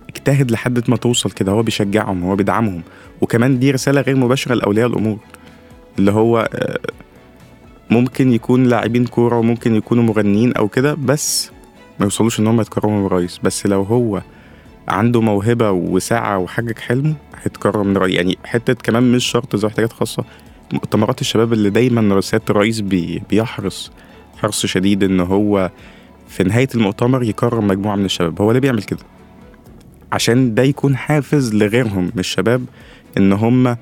اجتهد 0.08 0.50
لحد 0.50 0.90
ما 0.90 0.96
توصل 0.96 1.30
كده. 1.30 1.52
هو 1.52 1.62
بيشجعهم 1.62 2.22
هو 2.22 2.36
بيدعمهم. 2.36 2.82
وكمان 3.20 3.58
دي 3.58 3.70
رسالة 3.70 4.00
غير 4.00 4.16
مباشرة 4.16 4.54
لأولياء 4.54 4.86
الأمور 4.88 5.18
اللي 5.98 6.12
هو 6.12 6.48
ممكن 7.90 8.32
يكون 8.32 8.64
لاعبين 8.64 9.06
كورة 9.06 9.38
وممكن 9.38 9.74
يكونوا 9.74 10.04
مغنيين 10.04 10.52
أو 10.52 10.68
كده 10.68 10.94
بس 10.94 11.50
ما 11.98 12.04
يوصلوش 12.04 12.40
إن 12.40 12.46
هم 12.46 12.60
يتكرموا 12.60 13.02
بالرئيس 13.02 13.38
بس 13.42 13.66
لو 13.66 13.82
هو 13.82 14.22
عنده 14.88 15.20
موهبة 15.20 15.70
وسعة 15.70 16.38
وحقق 16.38 16.78
حلمه 16.78 17.14
هيتكرم 17.42 17.86
من 17.86 17.96
الرئيس 17.96 18.14
يعني 18.16 18.38
حتة 18.44 18.74
كمان 18.74 19.12
مش 19.12 19.24
شرط 19.24 19.56
ذوي 19.56 19.68
احتياجات 19.70 19.92
خاصة. 19.92 20.24
مؤتمرات 20.72 21.20
الشباب 21.20 21.52
اللي 21.52 21.70
دايما 21.70 22.20
سيادة 22.20 22.44
الرئيس 22.50 22.80
بي 22.80 23.22
بيحرص 23.30 23.92
حرص 24.42 24.66
شديد 24.66 25.02
إن 25.02 25.20
هو 25.20 25.70
في 26.28 26.44
نهاية 26.44 26.68
المؤتمر 26.74 27.22
يكرم 27.22 27.66
مجموعة 27.66 27.96
من 27.96 28.04
الشباب. 28.04 28.40
هو 28.42 28.52
ليه 28.52 28.60
بيعمل 28.60 28.82
كده؟ 28.82 29.00
عشان 30.12 30.54
ده 30.54 30.62
يكون 30.62 30.96
حافز 30.96 31.54
لغيرهم 31.54 32.04
من 32.04 32.18
الشباب 32.18 32.64
إن 33.16 33.32
هم 33.32 33.76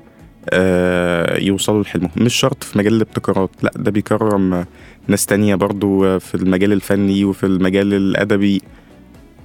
يوصلوا 1.38 1.83
لحلمهم. 1.83 2.11
مش 2.17 2.35
شرط 2.35 2.65
في 2.65 2.79
مجال 2.79 2.93
الابتكارات 2.95 3.50
لا 3.62 3.71
ده 3.76 3.91
بيكرم 3.91 4.55
آه، 4.55 4.67
ناس 5.09 5.26
تانية 5.26 5.55
برضو 5.55 6.05
آه، 6.07 6.19
في 6.19 6.35
المجال 6.35 6.73
الفني 6.73 7.25
وفي 7.25 7.47
المجال 7.47 7.95
الأدبي 7.95 8.62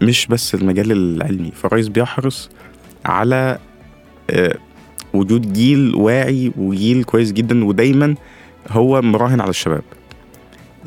مش 0.02 0.28
بس 0.28 0.56
المجال 0.56 0.92
العلمي. 0.92 1.52
فالرئيس 1.52 1.88
بيحرص 1.88 2.50
على 3.06 3.58
آه، 4.30 4.58
وجود 5.14 5.54
جيل 5.54 5.96
واعي 5.96 6.52
وجيل 6.58 7.04
كويس 7.04 7.32
جدا 7.32 7.66
ودايما 7.66 8.16
هو 8.70 9.02
مراهن 9.02 9.42
على 9.42 9.50
الشباب. 9.50 9.84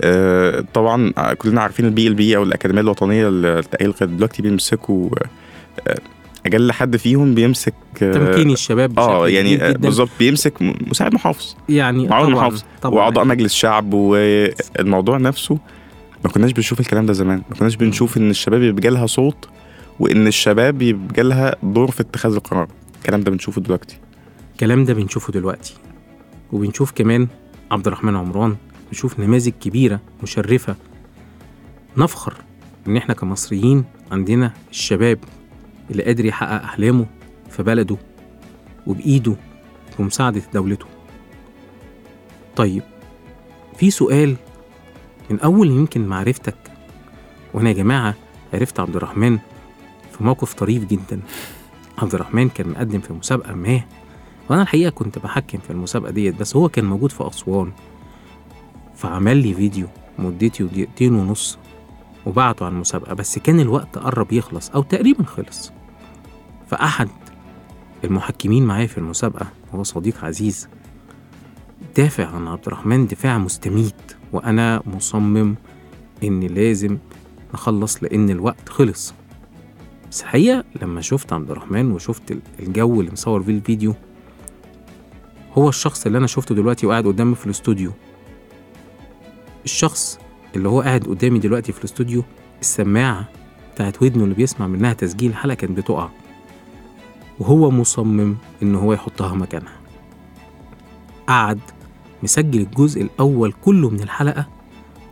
آه، 0.02 0.64
طبعا 0.74 1.10
كلنا 1.34 1.60
عارفين 1.60 1.86
البي 1.86 2.06
ال 2.08 2.14
بي 2.14 2.36
أو 2.36 2.42
الأكاديمية 2.42 2.80
الوطنية 2.80 3.28
القيادي 3.28 4.16
دلوقتي 4.16 4.42
بيمسكوا 4.42 5.08
آه، 5.88 5.98
أجل 6.46 6.72
حد 6.72 6.96
فيهم 6.96 7.34
بيمسك 7.34 7.74
آه، 8.02 8.12
تمكين 8.12 8.50
الشباب 8.50 8.98
آه 8.98 9.28
يعني 9.28 9.62
آه،. 9.62 9.72
بالظبط 9.72 10.10
بيمسك 10.18 10.62
مساعد 10.62 11.14
محافظ. 11.14 11.54
يعني 11.68 12.08
معاون 12.08 12.32
محافظ 12.32 12.62
وأعضاء 12.84 13.24
مجلس 13.24 13.54
شعب 13.54 13.94
والموضوع 13.94 15.18
نفسه 15.18 15.58
ما 16.24 16.30
كناش 16.30 16.52
بنشوف 16.52 16.80
الكلام 16.80 17.06
ده 17.06 17.12
زمان. 17.12 17.42
ما 17.50 17.56
كناش 17.56 17.76
بنشوف 17.76 18.16
إن 18.16 18.30
الشباب 18.30 18.62
يبقى 18.62 18.90
لها 18.90 19.06
صوت 19.06 19.48
وإن 20.00 20.26
الشباب 20.26 20.82
يبقى 20.82 21.22
لها 21.22 21.56
دور 21.62 21.90
في 21.90 22.00
اتخاذ 22.00 22.34
القرار. 22.34 22.68
الكلام 22.98 23.20
ده 23.20 23.30
بنشوفه 23.30 23.60
دلوقتي. 23.60 23.98
الكلام 24.52 24.84
ده 24.84 24.94
بنشوفه 24.94 25.32
دلوقتي. 25.32 25.74
وبنشوف 26.52 26.92
كمان 26.92 27.28
عبد 27.70 27.86
الرحمن 27.86 28.16
عمران 28.16 28.56
بنشوف 28.90 29.20
نماذج 29.20 29.52
كبيرة 29.60 30.00
مشرفة. 30.22 30.76
نفخر 31.96 32.34
إن 32.88 32.96
إحنا 32.96 33.14
كمصريين 33.14 33.84
عندنا 34.12 34.52
الشباب 34.70 35.18
اللي 35.90 36.02
قادر 36.02 36.24
يحقق 36.24 36.62
أحلامه 36.62 37.06
في 37.50 37.62
بلده 37.62 37.96
وبإيده 38.86 39.36
ومساعدة 39.98 40.42
دولته. 40.54 40.86
طيب 42.56 42.82
في 43.76 43.90
سؤال 43.90 44.36
من 45.30 45.40
أول 45.40 45.70
يمكن 45.70 46.06
معرفتك 46.06 46.56
وأنا 47.54 47.68
يا 47.68 47.74
جماعة 47.74 48.14
عرفت 48.54 48.80
عبد 48.80 48.96
الرحمن 48.96 49.38
في 50.12 50.24
موقف 50.24 50.54
طريف 50.54 50.84
جدا. 50.84 51.20
عبد 51.98 52.14
الرحمن 52.14 52.48
كان 52.48 52.68
مقدم 52.68 53.00
في 53.00 53.12
مسابقة 53.12 53.54
ما 53.54 53.80
وأنا 54.50 54.62
الحقيقة 54.62 54.90
كنت 54.90 55.18
بحكم 55.18 55.58
في 55.58 55.70
المسابقة 55.70 56.10
ديت 56.10 56.40
بس 56.40 56.56
هو 56.56 56.68
كان 56.68 56.84
موجود 56.84 57.12
في 57.12 57.28
أسوان 57.28 57.72
فعمل 58.96 59.36
لي 59.36 59.54
فيديو 59.54 59.86
مدته 60.18 60.64
دقيقتين 60.64 61.14
ونص. 61.14 61.58
وبعته 62.26 62.66
على 62.66 62.72
المسابقة 62.74 63.14
بس 63.14 63.38
كان 63.38 63.60
الوقت 63.60 63.98
قرب 63.98 64.32
يخلص 64.32 64.70
أو 64.70 64.82
تقريبا 64.82 65.24
خلص. 65.24 65.72
فأحد 66.70 67.08
المحكمين 68.04 68.64
معايا 68.66 68.86
في 68.86 68.98
المسابقة 68.98 69.46
وهو 69.72 69.82
صديق 69.82 70.24
عزيز 70.24 70.68
دافع 71.96 72.26
عن 72.26 72.48
عبد 72.48 72.66
الرحمن 72.66 73.06
دفاع 73.06 73.38
مستميت 73.38 73.94
وأنا 74.32 74.82
مصمم 74.86 75.54
إن 76.24 76.40
لازم 76.40 76.98
نخلص 77.54 78.02
لأن 78.02 78.30
الوقت 78.30 78.68
خلص. 78.68 79.14
بس 80.10 80.22
الحقيقة 80.22 80.64
لما 80.82 81.00
شفت 81.00 81.32
عبد 81.32 81.50
الرحمن 81.50 81.92
وشفت 81.92 82.30
ال- 82.32 82.40
الجو 82.60 83.00
اللي 83.00 83.12
مصور 83.12 83.42
فيه 83.42 83.52
الفيديو 83.52 83.94
هو 85.58 85.68
الشخص 85.68 86.06
اللي 86.06 86.18
أنا 86.18 86.26
شفته 86.26 86.54
دلوقتي 86.54 86.86
وقاعد 86.86 87.06
قدامي 87.06 87.34
في 87.34 87.46
الاستوديو. 87.46 87.90
الشخص 89.64 90.18
اللي 90.56 90.68
هو 90.68 90.80
قاعد 90.80 91.04
قدامي 91.04 91.38
دلوقتي 91.38 91.72
في 91.72 91.78
الاستوديو 91.78 92.24
السماعة 92.60 93.28
بتاعت 93.74 94.02
ودنه 94.02 94.24
اللي 94.24 94.34
بيسمع 94.34 94.66
منها 94.66 94.92
تسجيل 94.92 95.30
الحلقة 95.30 95.54
كانت 95.54 95.78
بتقع. 95.78 96.08
وهو 97.40 97.70
مصمم 97.70 98.36
إن 98.62 98.74
هو 98.74 98.92
يحطها 98.92 99.34
مكانها. 99.34 99.76
قعد 101.26 101.60
مسجل 102.22 102.60
الجزء 102.60 103.02
الأول 103.02 103.52
كله 103.52 103.90
من 103.90 104.00
الحلقة 104.00 104.48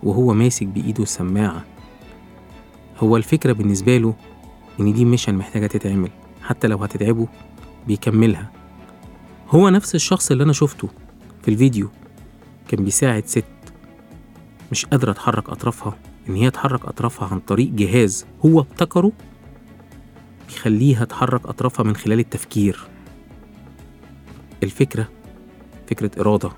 وهو 0.02 0.34
ماسك 0.34 0.66
بإيده 0.66 1.02
السماعة. 1.02 1.64
هو 2.98 3.16
الفكرة 3.16 3.52
بالنسبة 3.52 3.96
له 3.96 4.14
إن 4.80 4.92
دي 4.92 5.04
ميشن 5.04 5.34
محتاجة 5.34 5.66
تتعمل 5.66 6.10
حتى 6.42 6.68
لو 6.68 6.78
هتتعبه 6.78 7.28
بيكملها. 7.86 8.50
هو 9.50 9.68
نفس 9.68 9.94
الشخص 9.94 10.30
اللي 10.30 10.44
أنا 10.44 10.52
شفته 10.52 10.88
في 11.42 11.48
الفيديو 11.48 11.88
كان 12.68 12.84
بيساعد 12.84 13.26
ست 13.26 13.44
مش 14.72 14.86
قادرة 14.86 15.12
تحرك 15.12 15.48
أطرافها 15.50 15.98
إن 16.28 16.34
هي 16.34 16.50
تحرك 16.50 16.84
أطرافها 16.84 17.28
عن 17.28 17.40
طريق 17.40 17.68
جهاز 17.68 18.26
هو 18.46 18.60
ابتكره 18.60 19.12
بيخليها 20.48 21.04
تحرك 21.04 21.46
أطرافها 21.46 21.84
من 21.84 21.96
خلال 21.96 22.18
التفكير. 22.18 22.88
الفكرة 24.62 25.08
فكرة 25.90 26.10
إرادة 26.20 26.50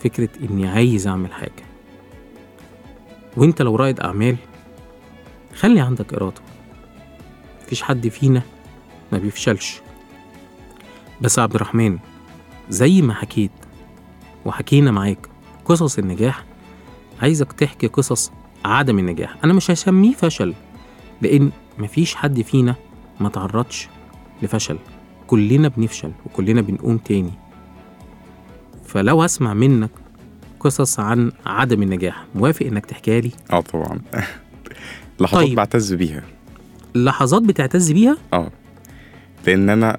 فكرة 0.00 0.28
إني 0.42 0.68
عايز 0.68 1.06
أعمل 1.06 1.32
حاجة. 1.32 1.64
وإنت 3.36 3.62
لو 3.62 3.76
رائد 3.76 4.00
أعمال 4.00 4.36
خلي 5.54 5.80
عندك 5.80 6.14
إرادة. 6.14 6.40
مفيش 7.62 7.82
حد 7.82 8.08
فينا 8.08 8.42
ما 9.12 9.18
بيفشلش. 9.18 9.80
بس 11.20 11.38
عبد 11.38 11.54
الرحمن 11.54 11.98
زي 12.68 13.02
ما 13.02 13.14
حكيت 13.14 13.50
وحكينا 14.46 14.90
معاك 14.90 15.28
قصص 15.64 15.98
النجاح 15.98 16.44
عايزك 17.24 17.52
تحكي 17.52 17.86
قصص 17.86 18.32
عدم 18.64 18.98
النجاح. 18.98 19.36
أنا 19.44 19.52
مش 19.52 19.70
هسميه 19.70 20.12
فشل 20.12 20.54
لأن 21.22 21.50
مفيش 21.78 22.14
حد 22.14 22.42
فينا 22.42 22.74
ما 23.20 23.28
تعرضش 23.28 23.88
لفشل. 24.42 24.78
كلنا 25.26 25.68
بنفشل 25.68 26.12
وكلنا 26.26 26.60
بنقوم 26.60 26.98
تاني. 26.98 27.30
فلو 28.86 29.22
هسمع 29.22 29.54
منك 29.54 29.90
قصص 30.60 31.00
عن 31.00 31.32
عدم 31.46 31.82
النجاح 31.82 32.24
موافق 32.34 32.66
إنك 32.66 32.86
تحكيها 32.86 33.20
لي؟ 33.20 33.30
آه 33.52 33.60
طبعا. 33.60 34.00
لحظات 35.20 35.44
طيب. 35.44 35.56
بعتز 35.56 35.94
بيها. 35.94 36.22
لحظات 36.94 37.42
بتعتز 37.42 37.92
بيها؟ 37.92 38.16
آه. 38.32 38.50
لأن 39.46 39.70
أنا 39.70 39.98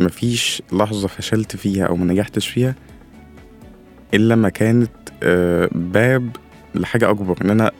مفيش 0.00 0.62
لحظة 0.72 1.08
فشلت 1.08 1.56
فيها 1.56 1.86
أو 1.86 1.96
ما 1.96 2.04
نجحتش 2.04 2.48
فيها 2.48 2.74
إلا 4.14 4.34
ما 4.34 4.48
كانت 4.48 4.90
آه، 5.22 5.68
باب 5.72 6.36
لحاجة 6.74 7.10
أكبر 7.10 7.36
إن 7.44 7.50
أنا 7.50 7.70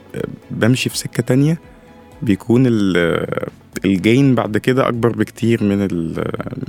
بمشي 0.51 0.89
في 0.89 0.97
سكة 0.97 1.23
تانية 1.23 1.59
بيكون 2.21 2.63
ال- 2.67 3.47
الجين 3.85 4.35
بعد 4.35 4.57
كده 4.57 4.87
أكبر 4.87 5.09
بكتير 5.09 5.63
من 5.63 5.77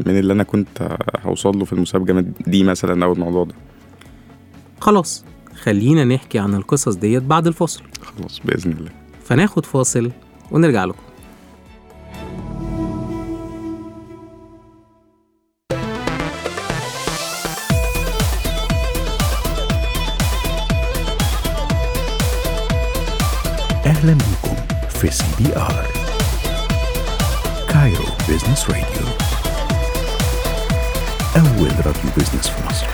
من 0.07 0.19
اللي 0.19 0.33
أنا 0.33 0.43
كنت 0.43 0.97
هوصل 1.25 1.59
له 1.59 1.65
في 1.65 1.73
المسابقة 1.73 2.25
دي 2.47 2.65
مثلا 2.65 3.05
أو 3.05 3.12
الموضوع 3.12 3.45
ده. 3.45 3.55
خلاص 4.81 5.25
خلينا 5.55 6.05
نحكي 6.05 6.39
عن 6.39 6.55
القصص 6.55 6.95
ديت 6.95 7.23
بعد 7.23 7.47
الفاصل. 7.47 7.83
خلاص 8.03 8.41
بإذن 8.45 8.73
الله. 8.73 8.91
فناخد 9.25 9.67
فاصل 9.67 10.11
ونرجع 10.51 10.85
لكم. 10.85 11.03
في 25.01 25.11
CBR 25.11 25.87
Cairo 27.69 28.05
Business 28.29 28.71
Radio 28.71 29.07
أول 31.37 31.87
راديو 31.87 32.11
business 32.17 32.49
في 32.49 32.69
مصر. 32.69 32.87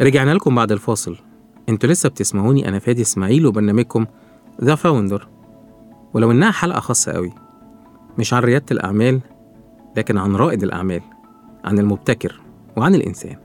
رجعنا 0.00 0.34
لكم 0.34 0.54
بعد 0.54 0.72
الفاصل. 0.72 1.16
أنتوا 1.68 1.90
لسه 1.90 2.08
بتسمعوني 2.08 2.68
أنا 2.68 2.78
فادي 2.78 3.02
إسماعيل 3.02 3.46
وبرنامجكم 3.46 4.06
The 4.64 4.74
Founder 4.74 5.28
ولو 6.14 6.30
إنها 6.30 6.50
حلقة 6.50 6.80
خاصة 6.80 7.12
قوي 7.12 7.32
مش 8.18 8.34
عن 8.34 8.42
ريادة 8.42 8.66
الأعمال 8.70 9.20
لكن 9.96 10.18
عن 10.18 10.36
رائد 10.36 10.62
الأعمال 10.62 11.02
عن 11.64 11.78
المبتكر. 11.78 12.45
وعن 12.76 12.94
الإنسان. 12.94 13.36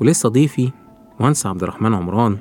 ولسه 0.00 0.28
ضيفي 0.28 0.72
مهندس 1.20 1.46
عبد 1.46 1.62
الرحمن 1.62 1.94
عمران 1.94 2.38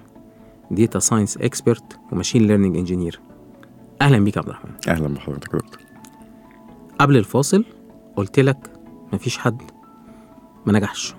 data 0.71 0.99
science 0.99 1.37
expert 1.37 1.99
و 2.11 2.16
machine 2.16 2.47
learning 2.47 2.77
engineer 2.77 3.19
أهلا 4.01 4.19
بيك 4.19 4.35
يا 4.35 4.41
عبد 4.41 4.49
الرحمن. 4.49 4.71
أهلا 4.87 5.07
بحضرتك 5.07 5.53
يا 5.53 5.59
دكتور. 5.59 5.81
قبل 6.99 7.17
الفاصل 7.17 7.65
قلت 8.15 8.39
لك 8.39 8.71
مفيش 9.13 9.37
حد 9.37 9.61
ما 10.65 10.73
نجحش. 10.73 11.15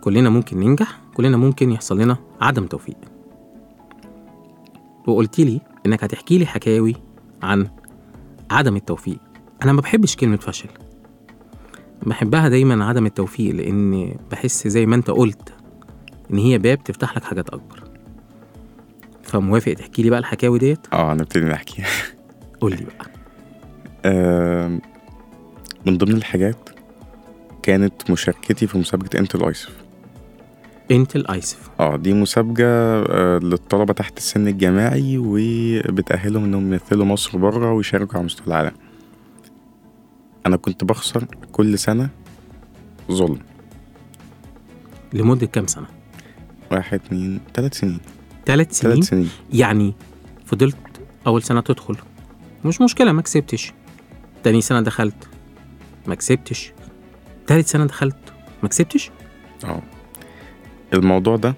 كلنا 0.00 0.30
ممكن 0.30 0.60
ننجح 0.60 1.00
كلنا 1.14 1.36
ممكن 1.36 1.70
يحصل 1.70 2.00
لنا 2.00 2.16
عدم 2.40 2.66
توفيق. 2.66 2.96
وقلت 5.06 5.40
لي 5.40 5.60
إنك 5.86 6.04
هتحكي 6.04 6.38
لي 6.38 6.46
حكاوي 6.46 6.96
عن 7.42 7.68
عدم 8.50 8.76
التوفيق. 8.76 9.18
أنا 9.62 9.72
ما 9.72 9.80
بحبش 9.80 10.16
كلمة 10.16 10.36
فشل. 10.36 10.68
بحبها 12.06 12.48
دايما 12.48 12.84
عدم 12.84 13.06
التوفيق 13.06 13.54
لأن 13.54 14.14
بحس 14.30 14.68
زي 14.68 14.86
ما 14.86 14.96
أنت 14.96 15.10
قلت 15.10 15.54
إن 16.30 16.38
هي 16.38 16.58
باب 16.58 16.84
تفتح 16.84 17.16
لك 17.16 17.24
حاجات 17.24 17.48
أكبر. 17.50 17.84
فموافق 19.22 19.72
تحكي 19.72 20.02
لي 20.02 20.10
بقى 20.10 20.18
الحكاوي 20.18 20.58
ديت؟ 20.58 20.86
آه 20.92 21.12
هنبتدي 21.12 21.44
نحكي. 21.44 21.82
قول 22.60 22.72
لي 22.72 22.84
بقى. 22.84 23.06
آه، 24.04 24.78
من 25.86 25.98
ضمن 25.98 26.12
الحاجات 26.16 26.70
كانت 27.62 28.10
مشاركتي 28.10 28.66
في 28.66 28.78
مسابقة 28.78 29.18
انتل 29.18 29.44
ايسف 29.44 29.76
انتل 30.90 31.26
ايسف 31.26 31.70
آه 31.80 31.96
دي 31.96 32.14
مسابقة 32.14 32.64
آه، 32.64 33.38
للطلبة 33.38 33.92
تحت 33.92 34.18
السن 34.18 34.48
الجامعي 34.48 35.18
وبتأهلهم 35.18 36.44
إنهم 36.44 36.72
يمثلوا 36.72 37.04
مصر 37.04 37.38
بره 37.38 37.72
ويشاركوا 37.72 38.14
على 38.16 38.24
مستوى 38.24 38.46
العالم. 38.46 38.72
أنا 40.46 40.56
كنت 40.56 40.84
بخسر 40.84 41.26
كل 41.52 41.78
سنة 41.78 42.10
ظلم. 43.12 43.38
لمدة 45.12 45.46
كام 45.46 45.66
سنة؟ 45.66 45.86
واحد 46.72 47.00
اتنين 47.04 47.40
تلات 47.54 47.74
سنين. 47.74 48.00
ثلاث 48.46 48.72
سنين 48.72 48.94
تلات 48.94 49.04
سنين؟ 49.04 49.30
يعني 49.52 49.94
فضلت 50.46 50.76
أول 51.26 51.42
سنة 51.42 51.60
تدخل. 51.60 51.96
مش 52.64 52.80
مشكلة 52.80 53.12
ما 53.12 53.22
كسبتش. 53.22 53.72
تاني 54.42 54.60
سنة 54.60 54.80
دخلت 54.80 55.28
ما 56.06 56.14
كسبتش. 56.14 56.72
تالت 57.46 57.66
سنة 57.66 57.84
دخلت 57.84 58.16
ما 58.62 58.68
كسبتش؟ 58.68 59.10
آه. 59.64 59.82
الموضوع 60.94 61.36
ده 61.36 61.54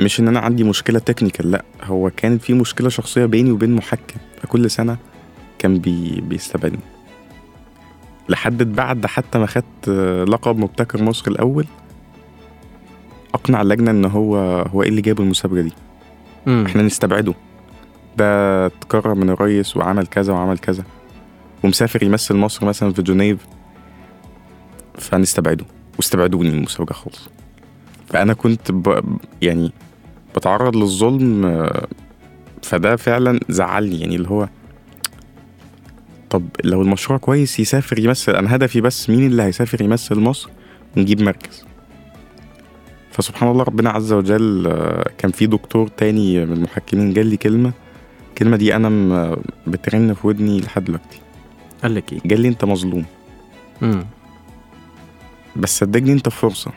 مش 0.00 0.20
إن 0.20 0.28
أنا 0.28 0.40
عندي 0.40 0.64
مشكلة 0.64 0.98
technical 0.98 1.50
لأ 1.50 1.64
هو 1.82 2.10
كانت 2.10 2.42
في 2.42 2.52
مشكلة 2.54 2.88
شخصية 2.88 3.26
بيني 3.26 3.50
وبين 3.50 3.74
محكم 3.74 4.20
فكل 4.42 4.70
سنة 4.70 4.96
كان 5.58 5.78
بي 5.78 6.20
بيستبعدني. 6.20 6.95
لحد 8.28 8.62
بعد 8.62 9.06
حتى 9.06 9.38
ما 9.38 9.46
خدت 9.46 9.88
لقب 10.28 10.58
مبتكر 10.58 11.02
مصر 11.02 11.30
الأول 11.30 11.66
أقنع 13.34 13.62
اللجنه 13.62 13.90
إن 13.90 14.04
هو 14.04 14.36
هو 14.62 14.82
إيه 14.82 14.88
اللي 14.88 15.00
جاب 15.00 15.20
المسابقة 15.20 15.60
دي. 15.60 15.72
مم. 16.46 16.64
إحنا 16.66 16.82
نستبعده. 16.82 17.34
ده 18.16 18.66
اتكرر 18.66 19.14
من 19.14 19.30
الريس 19.30 19.76
وعمل 19.76 20.06
كذا 20.06 20.32
وعمل 20.32 20.58
كذا. 20.58 20.84
ومسافر 21.64 22.02
يمثل 22.02 22.36
مصر 22.36 22.66
مثلا 22.66 22.92
في 22.92 23.02
جنيف. 23.02 23.46
فنستبعده. 24.98 25.64
واستبعدوني 25.96 26.50
من 26.50 26.58
المسابقة 26.58 26.92
خالص. 26.92 27.28
فأنا 28.06 28.34
كنت 28.34 28.72
ب... 28.72 29.02
يعني 29.42 29.72
بتعرض 30.36 30.76
للظلم 30.76 31.66
فده 32.62 32.96
فعلا 32.96 33.40
زعلني. 33.48 34.00
يعني 34.00 34.16
اللي 34.16 34.28
هو 34.28 34.48
طب 36.30 36.48
لو 36.64 36.82
المشروع 36.82 37.18
كويس 37.18 37.60
يسافر 37.60 37.98
يمثل 37.98 38.36
أنا 38.36 38.56
هدفي 38.56 38.80
بس 38.80 39.10
مين 39.10 39.26
اللي 39.26 39.42
هيسافر 39.42 39.82
يمثل 39.82 40.20
مصر؟ 40.20 40.50
ونجيب 40.96 41.22
مركز. 41.22 41.64
فسبحان 43.10 43.50
الله 43.50 43.64
ربنا 43.64 43.90
عز 43.90 44.12
وجل 44.12 44.66
آه، 44.66 45.10
كان 45.18 45.30
في 45.30 45.46
دكتور 45.46 45.88
تاني 45.88 46.46
من 46.46 46.52
المحكمين 46.52 47.14
قال 47.14 47.26
لي 47.26 47.36
كلمة 47.36 47.72
الكلمة 48.28 48.56
دي 48.56 48.76
أنا 48.76 49.36
بترن 49.66 50.14
في 50.14 50.26
ودني 50.26 50.60
لحد 50.60 50.84
دلوقتي. 50.84 51.20
قال 51.82 51.94
لك 51.94 52.12
إيه؟ 52.12 52.20
قال 52.30 52.40
لي 52.40 52.48
أنت 52.48 52.64
مظلوم. 52.64 53.04
مم. 53.82 54.04
بس 55.56 55.78
صدقني 55.78 56.12
أنت 56.12 56.28
في 56.28 56.36
فرصة. 56.36 56.72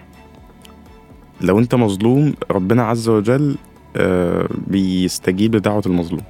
لو 1.42 1.60
أنت 1.60 1.76
مظلوم 1.76 2.34
ربنا 2.52 2.84
عز 2.84 3.10
وجل 3.10 3.56
آه، 3.96 4.48
بيستجيب 4.68 5.56
لدعوة 5.56 5.84
المظلوم. 5.86 6.22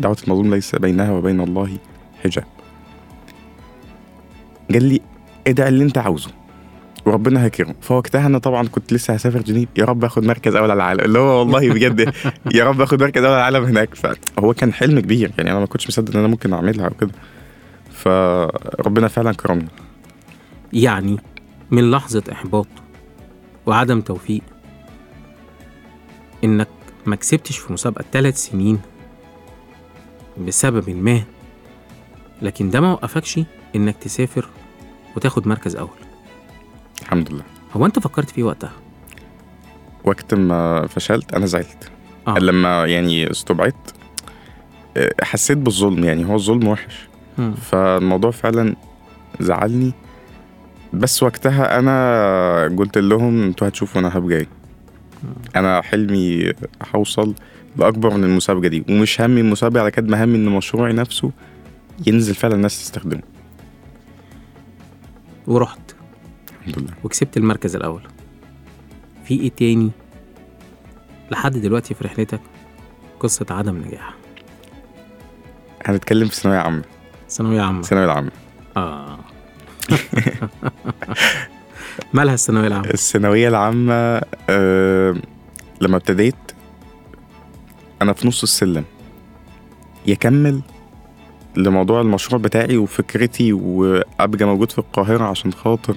دعوة 0.00 0.16
المظلوم 0.24 0.54
ليس 0.54 0.76
بينها 0.76 1.12
وبين 1.12 1.40
الله 1.40 1.76
حجاب. 2.24 2.44
قال 4.72 4.84
لي 4.84 5.00
ادعي 5.46 5.68
اللي 5.68 5.84
انت 5.84 5.98
عاوزه. 5.98 6.30
وربنا 7.06 7.44
هيكرمه 7.44 7.74
فوقتها 7.80 8.26
أنا 8.26 8.38
طبعا 8.38 8.68
كنت 8.68 8.92
لسه 8.92 9.14
هسافر 9.14 9.42
جنيف 9.42 9.68
يا 9.76 9.84
رب 9.84 10.04
آخد 10.04 10.24
مركز 10.24 10.54
أول 10.54 10.70
على 10.70 10.76
العالم. 10.76 11.00
اللي 11.00 11.18
هو 11.18 11.38
والله 11.38 11.72
بجد. 11.72 12.14
يا 12.54 12.64
رب 12.64 12.80
آخد 12.80 13.02
مركز 13.02 13.22
أول 13.22 13.34
على 13.34 13.48
العالم 13.48 13.68
هناك. 13.68 13.94
فهو 13.94 14.54
كان 14.54 14.72
حلم 14.72 15.00
كبير. 15.00 15.32
يعني 15.38 15.50
أنا 15.50 15.58
ما 15.58 15.66
كنتش 15.66 15.88
مصدق 15.88 16.12
إن 16.12 16.18
أنا 16.18 16.28
ممكن 16.28 16.52
أعملها 16.52 16.86
وكده. 16.86 17.12
فربنا 17.92 19.08
فعلا 19.08 19.32
كرمني. 19.32 19.68
يعني 20.72 21.18
من 21.70 21.90
لحظة 21.90 22.22
إحباط 22.32 22.66
وعدم 23.66 24.00
توفيق 24.00 24.42
إنك 26.44 26.68
ما 27.06 27.16
كسبتش 27.16 27.58
في 27.58 27.72
مسابقة 27.72 28.04
ثلاث 28.12 28.36
سنين 28.36 28.78
بسبب 30.38 30.90
ما 30.90 31.22
لكن 32.42 32.70
ده 32.70 32.80
ما 32.80 32.92
وقفكش 32.92 33.40
إنك 33.76 33.96
تسافر 33.96 34.48
وتاخد 35.16 35.48
مركز 35.48 35.76
أول. 35.76 35.88
الحمد 37.02 37.32
لله. 37.32 37.42
هو 37.72 37.86
أنت 37.86 37.98
فكرت 37.98 38.30
فيه 38.30 38.42
وقتها؟ 38.42 38.72
وقت 40.04 40.34
ما 40.34 40.86
فشلت 40.86 41.34
أنا 41.34 41.46
زعلت. 41.46 41.90
آه. 42.28 42.38
لما 42.38 42.86
يعني 42.86 43.30
استبعدت 43.30 43.94
حسيت 45.22 45.58
بالظلم 45.58 46.04
يعني 46.04 46.24
هو 46.24 46.34
الظلم 46.34 46.68
وحش. 46.68 47.08
مم. 47.38 47.54
فالموضوع 47.54 48.30
فعلا 48.30 48.76
زعلني. 49.40 49.92
بس 50.92 51.22
وقتها 51.22 51.78
أنا 51.78 52.76
قلت 52.78 52.98
لهم 52.98 53.42
أنتوا 53.42 53.68
هتشوفوا 53.68 54.00
أنا 54.00 54.18
هبقى 54.18 54.46
أنا 55.56 55.82
حلمي 55.82 56.52
هوصل 56.94 57.34
لأكبر 57.76 58.14
من 58.16 58.24
المسابقة 58.24 58.68
دي. 58.68 58.84
ومش 58.88 59.20
همي 59.20 59.40
المسابقة 59.40 59.80
على 59.80 59.90
قد 59.90 60.08
ما 60.08 60.24
همي 60.24 60.36
إن 60.36 60.44
مشروعي 60.44 60.92
نفسه 60.92 61.30
ينزل 62.06 62.34
فعلا 62.34 62.54
الناس 62.54 62.78
تستخدمه. 62.78 63.22
ورحت. 65.46 65.78
الحمد 66.60 66.78
لله. 66.78 66.92
وكسبت 67.04 67.36
المركز 67.36 67.76
الأول. 67.76 68.02
في 69.24 69.40
إيه 69.40 69.50
تاني؟ 69.50 69.90
لحد 71.30 71.52
دلوقتي 71.58 71.94
في 71.94 72.04
رحلتك 72.04 72.40
قصة 73.20 73.46
عدم 73.50 73.76
نجاح. 73.76 74.14
هنتكلم 75.86 76.28
في 76.28 76.34
ثانوية 76.36 76.58
عامة. 76.58 76.82
ثانوية 77.30 77.62
عامة. 77.62 77.80
الثانويه 77.80 78.04
العامة. 78.04 78.30
آه. 78.76 79.18
مالها 82.14 82.34
الثانوية 82.34 82.66
العامة؟ 82.66 82.90
الثانوية 82.90 83.48
العامة 83.48 84.20
آه 84.50 85.14
لما 85.80 85.96
ابتديت 85.96 86.34
أنا 88.02 88.12
في 88.12 88.28
نص 88.28 88.42
السلم. 88.42 88.84
يكمل 90.06 90.60
لموضوع 91.56 92.00
المشروع 92.00 92.40
بتاعي 92.42 92.76
وفكرتي 92.76 93.52
وابقى 93.52 94.44
موجود 94.44 94.72
في 94.72 94.78
القاهرة 94.78 95.24
عشان 95.24 95.52
خاطر 95.52 95.96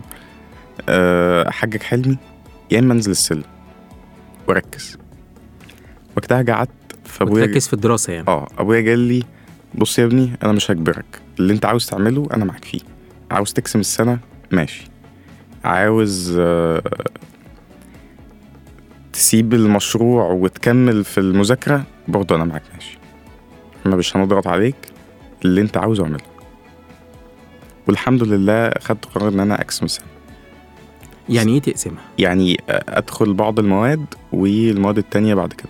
آه، 0.89 1.49
احقق 1.49 1.83
حلمي. 1.83 2.17
يا 2.71 2.79
إما 2.79 2.93
أنزل 2.93 3.11
السلم 3.11 3.43
وأركز. 4.47 4.97
وقتها 6.17 6.41
قعدت 6.43 6.69
فابويا 7.05 7.43
وتركز 7.43 7.67
في 7.67 7.73
الدراسة 7.73 8.13
يعني. 8.13 8.27
آه 8.27 8.47
أبويا 8.57 8.89
قال 8.89 8.99
لي 8.99 9.23
بص 9.75 9.99
يا 9.99 10.05
ابني 10.05 10.31
أنا 10.43 10.51
مش 10.51 10.71
هجبرك. 10.71 11.05
اللي 11.39 11.53
أنت 11.53 11.65
عاوز 11.65 11.85
تعمله 11.85 12.27
أنا 12.33 12.45
معاك 12.45 12.65
فيه. 12.65 12.79
عاوز 13.31 13.53
تقسم 13.53 13.79
السنة 13.79 14.19
ماشي. 14.51 14.87
عاوز 15.63 16.35
آه، 16.39 16.81
تسيب 19.13 19.53
المشروع 19.53 20.31
وتكمل 20.31 21.03
في 21.03 21.19
المذاكرة 21.19 21.83
برضه 22.07 22.35
أنا 22.35 22.43
معاك 22.45 22.63
ماشي. 22.73 22.97
إحنا 23.81 23.95
مش 23.95 24.17
هنضغط 24.17 24.47
عليك. 24.47 24.75
اللي 25.45 25.61
انت 25.61 25.77
عاوزه 25.77 26.03
اعمله. 26.03 26.23
والحمد 27.87 28.23
لله 28.23 28.71
خدت 28.81 29.05
قرار 29.05 29.29
إن 29.29 29.39
أنا 29.39 29.61
أقسم 29.61 29.85
السنة. 29.85 30.05
يعني 31.29 31.53
إيه 31.53 31.61
تقسمها؟ 31.61 32.03
يعني 32.19 32.61
آه، 32.69 32.83
أدخل 32.89 33.33
بعض 33.33 33.59
المواد 33.59 34.05
والمواد 34.33 34.97
التانية 34.97 35.33
بعد 35.35 35.53
كده. 35.53 35.69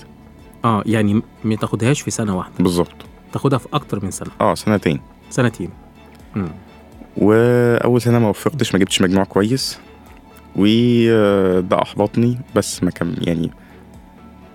آه 0.66 0.84
يعني 0.86 1.22
ما 1.44 1.56
تاخدهاش 1.56 2.02
في 2.02 2.12
سنة 2.12 2.38
واحدة. 2.38 2.54
بالظبط. 2.60 2.96
تاخدها 3.34 3.60
في 3.60 3.68
أكتر 3.74 4.06
من 4.06 4.12
سنة. 4.12 4.30
آه 4.42 4.56
سنتين. 4.56 5.00
سنتين. 5.30 5.70
مم. 6.36 6.50
وأول 7.18 8.02
سنة 8.02 8.20
ما 8.20 8.30
وفقتش 8.30 8.74
ما 8.74 8.80
جبتش 8.80 9.02
مجموع 9.02 9.24
كويس. 9.24 9.80
وده 10.56 11.82
أحبطني 11.82 12.38
بس 12.56 12.84
ما 12.84 12.92
كان 12.92 13.16
يعني 13.22 13.52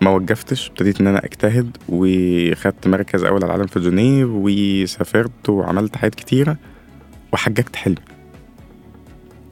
ما 0.03 0.11
وقفتش 0.11 0.69
ابتديت 0.69 1.01
إن 1.01 1.07
أنا 1.07 1.25
أجتهد 1.25 1.77
وخدت 1.89 2.89
مركز 2.89 3.25
أول 3.25 3.37
على 3.37 3.47
العالم 3.47 3.67
في 3.67 3.81
جنيف 3.81 4.29
وسافرت 4.33 5.49
وعملت 5.49 5.97
حاجات 5.97 6.15
كتيرة 6.15 6.57
وحققت 7.33 7.77
حلمي 7.77 7.97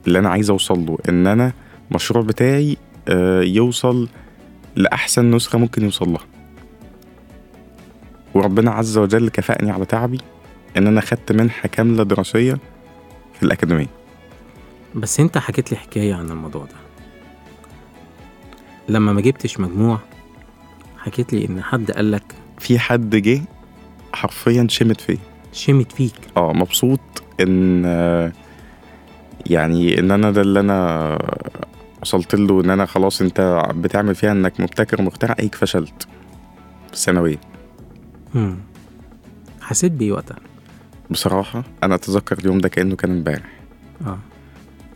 اللي 0.07 0.19
أنا 0.19 0.29
عايز 0.29 0.49
أوصل 0.49 0.85
له 0.85 0.97
إن 1.09 1.27
أنا 1.27 1.53
المشروع 1.91 2.23
بتاعي 2.23 2.77
آه، 3.07 3.41
يوصل 3.41 4.07
لأحسن 4.75 5.31
نسخة 5.31 5.57
ممكن 5.59 5.83
يوصل 5.83 6.09
لها. 6.09 6.25
وربنا 8.33 8.71
عز 8.71 8.97
وجل 8.97 9.29
كفأني 9.29 9.71
على 9.71 9.85
تعبي 9.85 10.19
إن 10.77 10.87
أنا 10.87 11.01
خدت 11.01 11.31
منحة 11.31 11.67
كاملة 11.67 12.03
دراسية 12.03 12.57
في 13.33 13.43
الأكاديمية. 13.43 13.89
بس 14.95 15.19
أنت 15.19 15.37
حكيت 15.37 15.71
لي 15.71 15.77
حكاية 15.77 16.13
عن 16.13 16.31
الموضوع 16.31 16.63
ده. 16.65 16.75
لما 18.89 19.13
ما 19.13 19.21
جبتش 19.21 19.59
مجموع 19.59 19.99
حكيت 21.01 21.33
لي 21.33 21.45
إن 21.45 21.63
حد 21.63 21.91
قال 21.91 22.11
لك 22.11 22.23
في 22.59 22.79
حد 22.79 23.15
جه 23.15 23.41
حرفيا 24.13 24.67
شمت 24.69 25.01
فيا 25.01 25.17
شمت 25.53 25.91
فيك. 25.91 26.13
آه 26.37 26.53
مبسوط 26.53 26.99
إن 27.41 27.85
يعني 29.45 29.99
إن 29.99 30.11
أنا 30.11 30.31
ده 30.31 30.41
اللي 30.41 30.59
أنا 30.59 31.17
وصلت 32.01 32.35
له 32.35 32.61
إن 32.61 32.69
أنا 32.69 32.85
خلاص 32.85 33.21
أنت 33.21 33.65
بتعمل 33.75 34.15
فيها 34.15 34.31
إنك 34.31 34.59
مبتكر 34.59 35.01
ومخترع 35.01 35.35
هيك 35.39 35.55
فشلت. 35.55 36.07
في 36.87 36.93
الثانوية. 36.93 37.37
مم. 38.33 38.57
حسيت 39.61 39.91
بإيه 39.91 40.11
وقتها؟ 40.11 40.37
بصراحة 41.09 41.63
أنا 41.83 41.95
أتذكر 41.95 42.37
اليوم 42.39 42.57
ده 42.57 42.69
كأنه 42.69 42.95
كان 42.95 43.11
امبارح. 43.11 43.51
آه. 44.05 44.19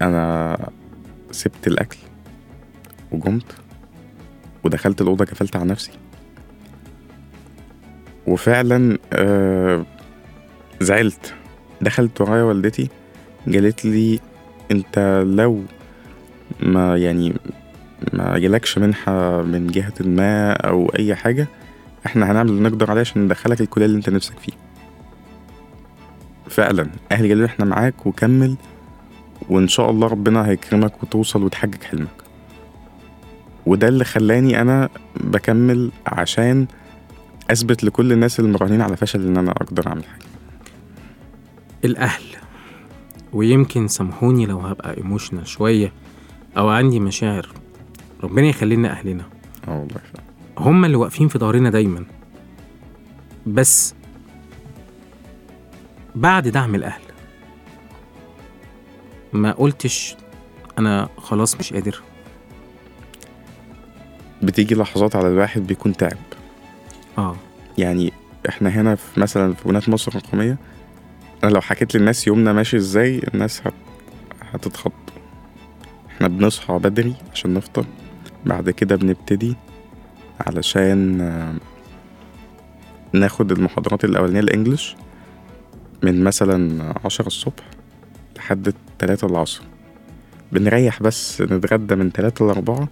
أنا 0.02 0.58
سبت 1.32 1.68
الأكل 1.68 1.98
وقمت 3.12 3.56
ودخلت 4.66 5.02
الأوضة 5.02 5.26
قفلت 5.26 5.56
على 5.56 5.66
نفسي. 5.66 5.92
وفعلا 8.28 8.98
آه 9.14 9.86
زعلت. 10.82 11.34
دخلت 11.82 12.22
ورايا 12.22 12.44
والدتي 12.44 12.90
قالت 13.46 13.86
لي 13.86 14.20
أنت 14.72 15.24
لو 15.28 15.62
ما 16.60 16.98
يعني 16.98 17.34
ما 18.14 18.38
جالكش 18.38 18.78
منحة 18.78 19.42
من 19.42 19.68
جهة 19.68 19.94
ما 20.00 20.52
أو 20.52 20.90
أي 21.00 21.16
حاجة 21.16 21.48
إحنا 22.06 22.32
هنعمل 22.32 22.50
اللي 22.50 22.70
نقدر 22.70 22.92
عليه 22.92 23.02
عشان 23.02 23.26
ندخلك 23.26 23.62
الكلية 23.62 23.86
اللي 23.86 23.98
أنت 23.98 24.10
نفسك 24.10 24.40
فيه. 24.40 24.54
فعلا 26.50 26.88
أهلي 27.12 27.30
قالوا 27.30 27.46
إحنا 27.46 27.66
معاك 27.66 28.06
وكمل 28.06 28.56
وإن 29.50 29.68
شاء 29.68 29.90
الله 29.90 30.08
ربنا 30.08 30.48
هيكرمك 30.48 31.04
وتوصل 31.04 31.44
وتحقق 31.44 31.84
حلمك. 31.84 32.25
وده 33.66 33.88
اللي 33.88 34.06
خلاني 34.06 34.62
أنا 34.62 34.90
بكمل 35.16 35.92
عشان 36.08 36.68
أثبت 37.52 37.84
لكل 37.84 38.12
الناس 38.12 38.40
اللي 38.40 38.52
مراهنين 38.52 38.82
على 38.82 38.98
فشل 38.98 39.28
إن 39.28 39.38
أنا 39.38 39.52
أقدر 39.52 39.88
أعمل 39.88 40.04
حاجة. 40.04 40.26
الأهل 41.86 42.24
ويمكن 43.34 43.88
سامحوني 43.88 44.46
لو 44.46 44.60
هبقى 44.60 44.98
ايموشنال 44.98 45.48
شوية 45.48 45.94
أو 46.58 46.70
عندي 46.70 47.00
مشاعر 47.00 47.50
ربنا 48.24 48.48
يخلي 48.48 48.76
لنا 48.76 48.92
أهلنا. 48.92 49.24
آه 49.68 49.80
والله 49.80 50.02
هم 50.58 50.86
اللي 50.86 50.98
واقفين 50.98 51.28
في 51.28 51.40
ظهرنا 51.40 51.70
دايما. 51.70 52.06
بس 53.48 53.96
بعد 56.16 56.48
دعم 56.48 56.76
الأهل 56.76 57.02
ما 59.34 59.52
قلتش 59.52 60.16
أنا 60.80 61.10
خلاص 61.18 61.60
مش 61.60 61.74
قادر. 61.74 62.02
بتيجي 64.42 64.76
لحظات 64.76 65.16
على 65.16 65.28
الواحد 65.28 65.68
بيكون 65.68 65.98
تعب. 65.98 66.18
آه. 67.18 67.36
يعني 67.78 68.14
إحنا 68.50 68.70
هنا 68.70 68.96
في 68.96 69.20
مثلا 69.20 69.54
في 69.54 69.70
بنات 69.70 69.90
مصر 69.90 70.12
الرقمية 70.12 70.58
أنا 71.44 71.52
لو 71.52 71.62
حكيت 71.62 71.96
للناس 71.96 72.28
يومنا 72.28 72.54
ماشي 72.54 72.78
إزاي 72.78 73.22
الناس 73.34 73.62
هت... 73.68 73.74
هتتخض. 74.52 74.92
إحنا 76.10 76.28
بنصحى 76.28 76.74
بدري 76.74 77.16
عشان 77.32 77.54
نفطر 77.54 77.86
بعد 78.46 78.70
كده 78.70 78.96
بنبتدي 78.96 79.56
علشان 80.48 81.22
آه، 81.22 81.54
ناخد 83.14 83.52
المحاضرات 83.52 84.06
الأولانية 84.06 84.40
ال 84.40 84.47
English 84.47 84.96
من 86.04 86.24
مثلا 86.24 86.94
عشرة 87.06 87.28
الصبح 87.28 87.64
لحد 88.38 88.74
تلاتة 89.00 89.26
العصر. 89.26 89.62
بنريح 90.52 91.04
بس 91.04 91.42
نتغدى 91.42 91.96
من 91.96 92.12
تلاتة 92.14 92.48
لأربعة 92.48 92.88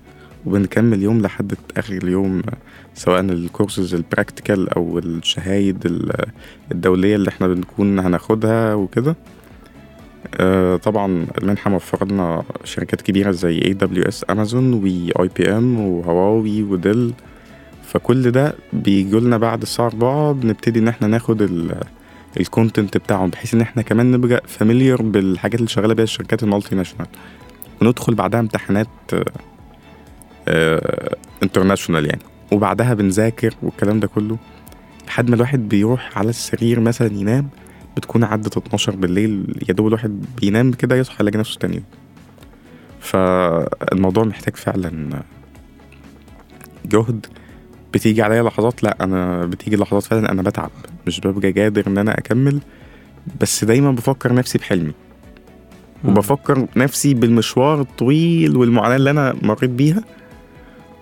وبنكمل 0.46 1.04
يوم 1.04 1.22
لحد 1.22 1.54
آخر 1.78 1.94
اليوم 1.94 2.40
آه، 2.50 2.58
سواء 2.96 3.20
ال 3.22 3.31
courses 3.31 3.94
ال 3.94 4.02
practical 4.02 4.70
أو 4.70 5.00
الشهايد 5.00 5.86
ال- 5.86 6.26
الدولية 6.72 7.16
اللي 7.16 7.30
إحنا 7.30 7.48
بنكون 7.48 8.00
هناخدها 8.00 8.74
وكده. 8.74 9.16
آه، 10.40 10.76
طبعا 10.76 11.28
المنحة 11.38 11.70
موفر 11.72 12.08
لنا 12.08 12.44
شركات 12.64 13.02
كبيرة 13.02 13.32
زي 13.32 13.62
AWS 13.66 14.26
Amazon 14.30 14.74
و 14.74 15.30
IBM 15.38 15.80
و 15.80 16.64
Huawei 16.64 16.89
و 16.89 16.93
Dell. 16.93 17.14
فكل 17.86 18.32
ده 18.32 18.54
بيجي 18.74 19.20
لنا 19.20 19.38
بعد 19.38 19.62
الساعة 19.62 19.88
4 19.88 20.32
بنبتدي 20.34 20.80
إن 20.80 20.88
إحنا 20.88 21.08
ناخد 21.08 21.50
ال 22.40 22.47
content 22.47 22.98
بتاعهم 22.98 23.30
بحيث 23.30 23.54
إن 23.54 23.62
إحنا 23.62 23.82
كمان 23.82 24.12
نبقى 24.12 24.42
familiar 24.48 25.02
بالحاجات 25.02 25.56
اللي 25.60 25.70
شغالة 25.70 25.94
بيها 25.94 26.04
الشركات 26.04 26.44
ال 26.44 26.76
multinational. 26.76 27.08
وندخل 27.82 28.16
بعدها 28.16 28.40
امتحانات 28.40 28.88
international 31.44 32.06
يعني. 32.06 32.22
وبعدها 32.52 32.94
بنذاكر 32.94 33.54
والكلام 33.64 34.00
ده 34.00 34.08
كله. 34.08 34.38
لحد 35.08 35.30
ما 35.30 35.36
الواحد 35.36 35.70
بيروح 35.70 36.18
على 36.18 36.30
السرير 36.30 36.80
مثلا 36.80 37.14
ينام 37.14 37.50
بتكون 37.98 38.24
عدت 38.24 38.58
12 38.58 38.96
بالليل 38.96 39.64
يا 39.70 39.74
دوب 39.74 39.88
الواحد 39.88 40.26
بينام 40.42 40.72
كده 40.72 40.96
يصحى 40.96 41.18
يلاقي 41.20 41.38
نفسه 41.38 41.60
تاني 41.60 41.76
يوم. 41.76 41.84
فالموضوع 43.00 44.24
محتاج 44.24 44.56
فعلا 44.56 45.24
جهد. 46.86 47.26
بتيجي 47.94 48.22
عليا 48.22 48.44
لحظات 48.44 48.84
لا 48.84 49.04
أنا 49.04 49.46
بتيجي 49.46 49.76
لحظات 49.76 50.04
فعلا 50.04 50.32
أنا 50.32 50.42
بتعب. 50.42 50.72
مش 51.08 51.20
ببقى 51.20 51.52
قادر 51.52 51.88
إن 51.88 51.98
أنا 51.98 52.18
أكمل 52.18 52.60
بس 53.42 53.64
دايما 53.64 53.92
بفكر 53.92 54.34
نفسي 54.34 54.58
بحلمي. 54.58 54.94
وبفكر 56.06 56.68
نفسي 56.76 57.14
بالمشوار 57.14 57.82
الطويل 57.82 58.58
والمعاناة 58.58 58.96
اللي 58.96 59.10
أنا 59.10 59.36
مريت 59.42 59.70
بيها. 59.70 60.04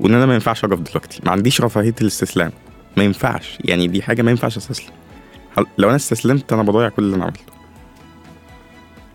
وإن 0.01 0.13
أنا 0.13 0.25
ما 0.25 0.33
ينفعش 0.33 0.65
أقف 0.65 0.79
دلوقتي. 0.79 1.21
ما 1.25 1.31
عنديش 1.31 1.61
رفاهية 1.61 1.95
الاستسلام. 2.01 2.51
ما 2.97 3.03
ينفعش. 3.03 3.57
يعني 3.65 3.87
دي 3.87 4.01
حاجة 4.01 4.21
ما 4.21 4.31
ينفعش 4.31 4.57
أستسلم. 4.57 4.93
لو 5.77 5.87
أنا 5.87 5.95
استسلمت 5.95 6.53
أنا 6.53 6.63
بضيع 6.63 6.89
كل 6.89 7.03
اللي 7.03 7.15
أنا 7.15 7.23
عملته. 7.23 7.53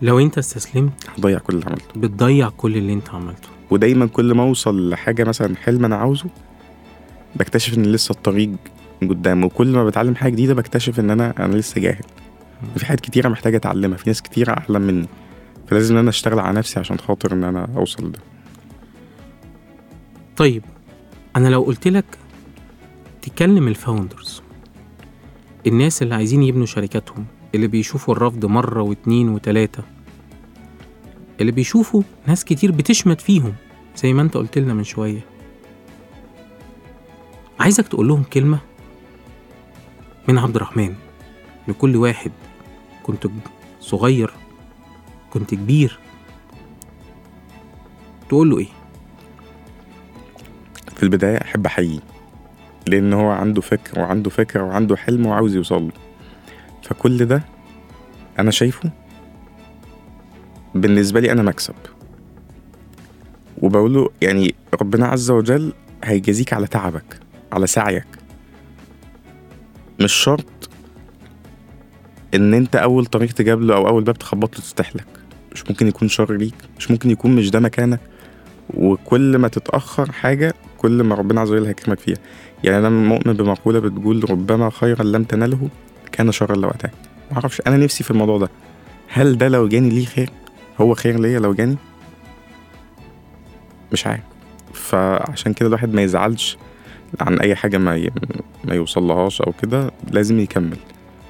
لو 0.01 0.19
أنت 0.19 0.37
استسلمت 0.37 1.09
هضيع 1.17 1.39
كل 1.39 1.53
اللي 1.53 1.65
عملته. 1.65 1.99
بتضيع 1.99 2.49
كل 2.49 2.77
اللي 2.77 2.93
أنت 2.93 3.09
عملته. 3.09 3.49
ودايما 3.71 4.05
كل 4.07 4.33
ما 4.33 4.43
أوصل 4.43 4.89
لحاجة 4.89 5.23
مثلا 5.23 5.55
حلم 5.55 5.85
أنا 5.85 5.95
عاوزه 5.95 6.29
بكتشف 7.35 7.77
إن 7.77 7.83
لسه 7.83 8.11
الطريق 8.11 8.51
قدام 9.01 9.43
وكل 9.43 9.67
ما 9.67 9.85
بتعلم 9.85 10.15
حاجة 10.15 10.31
جديدة 10.31 10.53
بكتشف 10.53 10.99
إن 10.99 11.09
أنا 11.09 11.33
أنا 11.45 11.55
لسه 11.55 11.81
جاهل. 11.81 12.03
في 12.77 12.85
حاجات 12.85 12.99
كتيرة 12.99 13.29
محتاجة 13.29 13.57
أتعلمها. 13.57 13.97
في 13.97 14.09
ناس 14.09 14.21
كتيرة 14.21 14.53
أحلم 14.57 14.81
مني. 14.81 15.07
فلازم 15.67 15.93
إن 15.95 15.99
أنا 15.99 16.09
أشتغل 16.09 16.39
على 16.39 16.57
نفسي 16.57 16.79
عشان 16.79 16.99
خاطر 16.99 17.33
إن 17.33 17.43
أنا 17.43 17.67
أوصل 17.77 18.07
لده. 18.07 18.19
طيب 20.37 20.63
أنا 21.37 21.47
لو 21.47 21.61
قلت 21.61 21.87
لك 21.87 22.05
تكلم 23.21 23.67
الفاوندرز 23.67 24.41
الناس 25.67 26.01
اللي 26.01 26.15
عايزين 26.15 26.43
يبنوا 26.43 26.65
شركاتهم 26.65 27.25
اللي 27.55 27.67
بيشوفوا 27.67 28.13
الرفض 28.13 28.45
مرة 28.45 28.81
واتنين 28.81 29.29
وتلاتة 29.29 29.83
اللي 31.41 31.51
بيشوفوا 31.51 32.03
ناس 32.27 32.45
كتير 32.45 32.71
بتشمت 32.71 33.21
فيهم 33.21 33.53
زي 33.95 34.13
ما 34.13 34.21
أنت 34.21 34.37
قلت 34.37 34.57
لنا 34.57 34.73
من 34.73 34.83
شوية. 34.83 35.19
عايزك 37.59 37.87
تقول 37.87 38.07
لهم 38.07 38.23
كلمة 38.23 38.59
من 40.27 40.37
عبد 40.37 40.55
الرحمن 40.55 40.95
لكل 41.67 41.95
واحد 41.95 42.31
كنت 43.03 43.27
صغير 43.79 44.31
كنت 45.33 45.55
كبير 45.55 45.99
تقول 48.29 48.49
له 48.49 48.57
إيه؟ 48.59 48.76
في 50.97 51.03
البداية 51.03 51.37
أحب 51.37 51.65
أحييه 51.65 51.99
لأن 52.87 53.13
هو 53.13 53.29
عنده 53.29 53.61
فكر 53.61 53.99
وعنده 53.99 54.29
فكره 54.29 54.63
وعنده 54.63 54.95
حلم 54.95 55.25
وعاوز 55.25 55.55
يوصل 55.55 55.83
له 55.83 55.91
فكل 56.83 57.25
ده 57.25 57.43
أنا 58.39 58.51
شايفه 58.51 58.91
بالنسبة 60.75 61.19
لي 61.19 61.31
أنا 61.31 61.43
مكسب. 61.43 61.73
وبقول 63.61 63.93
له 63.93 64.09
يعني 64.21 64.55
ربنا 64.81 65.07
عز 65.07 65.31
وجل 65.31 65.73
هيجازيك 66.03 66.53
على 66.53 66.67
تعبك 66.67 67.19
على 67.51 67.67
سعيك. 67.67 68.07
مش 69.99 70.13
شرط 70.13 70.69
إن 72.33 72.53
أنت 72.53 72.75
أول 72.75 73.05
طريق 73.05 73.31
تجاب 73.31 73.61
له 73.61 73.75
أو 73.75 73.87
أول 73.87 74.03
باب 74.03 74.17
تخبط 74.17 74.55
له 74.55 74.61
تفتح 74.61 74.95
لك 74.95 75.07
مش 75.51 75.69
ممكن 75.69 75.87
يكون 75.87 76.07
شر 76.07 76.33
ليك 76.33 76.55
مش 76.77 76.91
ممكن 76.91 77.09
يكون 77.09 77.35
مش 77.35 77.49
ده 77.49 77.59
مكانك. 77.59 77.99
وكل 78.73 79.37
ما 79.37 79.47
تتأخر 79.47 80.11
حاجة 80.11 80.53
كل 80.77 81.03
ما 81.03 81.15
ربنا 81.15 81.41
عز 81.41 81.51
وجل 81.51 81.65
هيكرمك 81.65 81.99
فيها. 81.99 82.17
يعني 82.63 82.77
أنا 82.77 82.89
مؤمن 82.89 83.33
بمقولة 83.33 83.79
بتقول 83.79 84.31
ربما 84.31 84.69
خيرا 84.69 85.03
لم 85.03 85.23
تنله 85.23 85.69
كان 86.11 86.31
شرا 86.31 86.55
لو 86.55 86.69
اتاك 86.69 86.91
معرفش 87.31 87.61
أنا 87.67 87.77
نفسي 87.77 88.03
في 88.03 88.11
الموضوع 88.11 88.37
ده. 88.37 88.49
هل 89.07 89.37
ده 89.37 89.47
لو 89.47 89.67
جاني 89.67 89.89
ليه 89.89 90.05
خير؟ 90.05 90.29
هو 90.81 90.93
خير 90.93 91.19
ليا 91.19 91.39
لو 91.39 91.53
جاني؟ 91.53 91.77
مش 93.91 94.07
عارف. 94.07 94.23
فعشان 94.73 95.53
كده 95.53 95.67
الواحد 95.67 95.93
ما 95.93 96.01
يزعلش 96.01 96.57
عن 97.21 97.39
أي 97.39 97.55
حاجة 97.55 97.77
ما 97.77 97.95
ي... 97.95 98.11
ما 98.65 98.75
يوصلهاش 98.75 99.41
أو 99.41 99.53
كده 99.61 99.91
لازم 100.11 100.39
يكمل. 100.39 100.77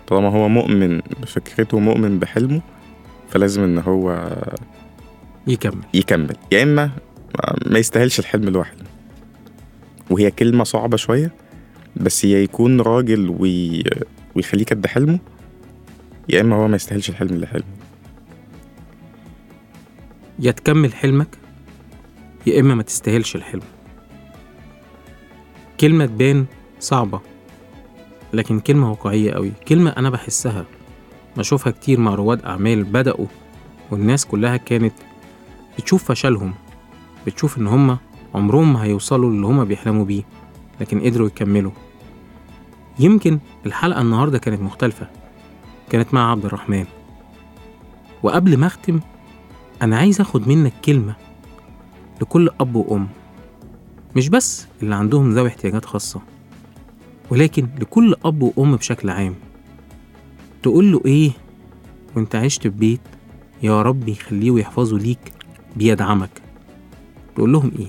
طالما 0.07 0.29
هو 0.29 0.49
مؤمن 0.49 1.01
بفكرته 1.21 1.77
ومؤمن 1.77 2.19
بحلمه 2.19 2.61
فلازم 3.29 3.63
إن 3.63 3.77
هو 3.77 4.33
يكمل. 5.47 5.83
يكمل. 5.93 6.35
يا 6.51 6.63
إما 6.63 6.89
ما 7.65 7.79
يستاهلش 7.79 8.19
الحلم 8.19 8.49
لوحده. 8.49 8.83
وهي 10.09 10.31
كلمة 10.31 10.63
صعبة 10.63 10.97
شوية 10.97 11.31
بس 11.95 12.25
يا 12.25 12.39
يكون 12.39 12.81
راجل 12.81 13.29
وي... 13.39 13.83
ويخليك 14.35 14.73
قد 14.73 14.87
حلمه 14.87 15.19
يا 16.29 16.41
إما 16.41 16.55
هو 16.55 16.67
ما 16.67 16.75
يستاهلش 16.75 17.09
الحلم 17.09 17.29
اللي 17.29 17.47
حلمه. 17.47 17.65
يا 20.39 20.51
تكمل 20.51 20.93
حلمك 20.93 21.37
يا 22.47 22.59
إما 22.59 22.75
ما 22.75 22.83
تستاهلش 22.83 23.35
الحلم. 23.35 23.61
كلمة 25.79 26.05
تبان 26.05 26.45
صعبة 26.79 27.21
لكن 28.33 28.59
كلمة 28.59 28.89
واقعية 28.89 29.31
قوي. 29.31 29.51
كلمة 29.67 29.89
أنا 29.89 30.09
بحسها 30.09 30.65
بشوفها 31.37 31.71
كتير 31.71 31.99
مع 31.99 32.15
رواد 32.15 32.45
أعمال 32.45 32.83
بدأوا 32.83 33.25
والناس 33.91 34.25
كلها 34.25 34.57
كانت 34.57 34.93
بتشوف 35.77 36.03
فشلهم 36.03 36.53
بتشوف 37.27 37.57
إن 37.57 37.67
هما 37.67 37.97
عمرهم 38.35 38.73
ما 38.73 38.83
هيوصلوا 38.83 39.31
للي 39.31 39.47
هما 39.47 39.63
بيحلموا 39.63 40.05
بيه 40.05 40.23
لكن 40.81 40.99
قدروا 40.99 41.27
يكملوا. 41.27 41.71
يمكن 42.99 43.39
الحلقة 43.65 44.01
النهاردة 44.01 44.37
كانت 44.37 44.61
مختلفة 44.61 45.07
كانت 45.89 46.13
مع 46.13 46.31
عبد 46.31 46.45
الرحمن. 46.45 46.85
وقبل 48.23 48.57
ما 48.57 48.67
أختم 48.67 48.99
أنا 49.81 49.97
عايز 49.97 50.21
أخد 50.21 50.47
منك 50.47 50.73
كلمة 50.85 51.15
لكل 52.21 52.49
أب 52.59 52.75
وأم 52.75 53.07
مش 54.15 54.29
بس 54.29 54.67
اللي 54.83 54.95
عندهم 54.95 55.33
ذوي 55.33 55.47
احتياجات 55.47 55.85
خاصة 55.85 56.21
ولكن 57.29 57.67
لكل 57.79 58.15
أب 58.25 58.41
وأم 58.41 58.75
بشكل 58.75 59.09
عام. 59.09 59.35
تقول 60.63 60.91
له 60.91 61.01
إيه 61.05 61.31
وأنت 62.15 62.35
عشت 62.35 62.61
في 62.61 62.69
بيت 62.69 63.01
يا 63.63 63.81
رب 63.81 64.07
يخليه 64.07 64.51
ويحفظه 64.51 64.97
ليك 64.97 65.33
بيدعمك؟ 65.75 66.41
تقول 67.35 67.53
لهم 67.53 67.71
إيه؟ 67.79 67.87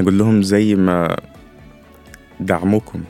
هقول 0.00 0.18
لهم 0.18 0.42
زي 0.42 0.74
ما 0.74 1.16
دعمكم 2.40 3.02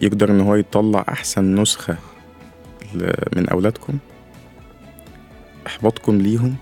يقدر 0.00 0.30
إن 0.30 0.40
هو 0.40 0.54
يطلع 0.54 1.04
أحسن 1.08 1.54
نسخة 1.60 1.98
من 3.36 3.48
أولادكم 3.48 3.98
إحباطكم 5.66 6.18
ليهم 6.18 6.56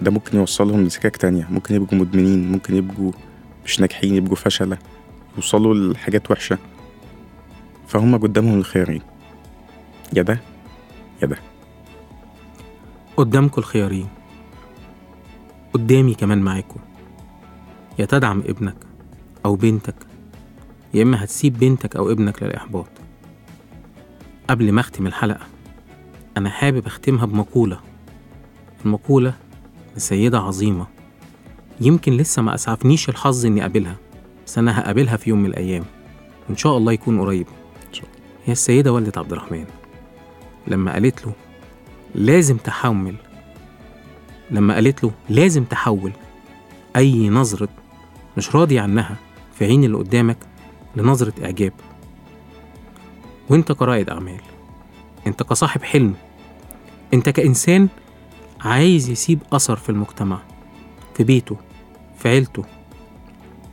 ده 0.00 0.10
ممكن 0.10 0.38
يوصلهم 0.38 0.84
لسكك 0.84 1.16
تانية 1.16 1.46
ممكن 1.50 1.74
يبقوا 1.74 1.98
مدمنين 1.98 2.52
ممكن 2.52 2.76
يبقوا 2.76 3.12
مش 3.64 3.80
ناجحين 3.80 4.14
يبقوا 4.14 4.36
فشلة 4.36 4.78
يوصلوا 5.36 5.74
لحاجات 5.74 6.30
وحشة. 6.30 6.58
فهم 7.88 8.16
قدامهم 8.18 8.58
الخيارين 8.58 9.02
يا 10.16 10.22
ده 10.22 10.40
يا 11.22 11.26
ده. 11.26 11.36
قدامكم 13.16 13.60
الخيارين 13.60 14.08
قدامي 15.72 16.14
كمان 16.14 16.38
معاكم. 16.38 16.80
يا 17.98 18.04
تدعم 18.04 18.40
ابنك 18.40 18.76
أو 19.44 19.56
بنتك 19.56 19.94
يا 20.94 21.02
إما 21.02 21.24
هتسيب 21.24 21.58
بنتك 21.58 21.96
أو 21.96 22.10
ابنك 22.10 22.42
للإحباط. 22.42 22.88
قبل 24.50 24.72
ما 24.72 24.80
أختم 24.80 25.06
الحلقة 25.06 25.46
أنا 26.36 26.50
حابب 26.50 26.86
أختمها 26.86 27.26
بمقولة. 27.26 27.80
المقولة 28.84 29.34
لسيدة 29.96 30.38
عظيمة 30.38 30.86
يمكن 31.80 32.16
لسه 32.16 32.42
ما 32.42 32.54
أسعفنيش 32.54 33.08
الحظ 33.08 33.46
إني 33.46 33.60
أقابلها 33.60 33.96
بس 34.46 34.58
أنا 34.58 34.80
هقابلها 34.80 35.16
في 35.16 35.30
يوم 35.30 35.38
من 35.38 35.46
الأيام. 35.46 35.84
وإن 36.48 36.56
شاء 36.56 36.76
الله 36.76 36.92
يكون 36.92 37.20
قريب. 37.20 37.46
هي 38.44 38.52
السيدة 38.52 38.92
والدة 38.92 39.12
عبد 39.16 39.32
الرحمن 39.32 39.64
لما 40.66 40.92
قالت 40.92 41.26
له 41.26 41.32
لازم 42.14 42.56
تحمل 42.56 43.14
لما 44.50 44.74
قالت 44.74 45.04
له 45.04 45.10
لازم 45.28 45.64
تحول 45.64 46.12
أي 46.96 47.28
نظرة 47.28 47.68
مش 48.36 48.56
راضي 48.56 48.78
عنها 48.78 49.16
في 49.54 49.64
عين 49.64 49.84
اللي 49.84 49.96
قدامك 49.96 50.38
لنظرة 50.96 51.44
إعجاب. 51.44 51.72
وإنت 53.50 53.72
كرائد 53.72 54.10
أعمال 54.10 54.40
إنت 55.26 55.42
كصاحب 55.42 55.82
حلم 55.82 56.14
إنت 57.14 57.28
كإنسان 57.28 57.88
عايز 58.60 59.08
يسيب 59.10 59.38
أثر 59.52 59.76
في 59.76 59.88
المجتمع 59.90 60.38
في 61.14 61.24
بيته 61.24 61.56
في 62.18 62.28
عيلته. 62.28 62.64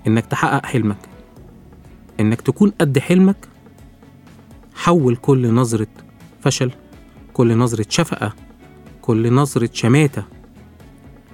إنك 0.08 0.26
تحقق 0.26 0.66
حلمك 0.66 0.98
إنك 2.20 2.42
تكون 2.42 2.70
قد 2.82 3.00
حلمك 3.00 3.48
حول 4.76 5.16
كل 5.16 5.54
نظرة 5.54 5.88
فشل 6.42 6.72
كل 7.34 7.58
نظرة 7.58 7.86
شفقة 7.90 8.34
كل 9.02 9.34
نظرة 9.34 9.70
شماتة 9.74 10.24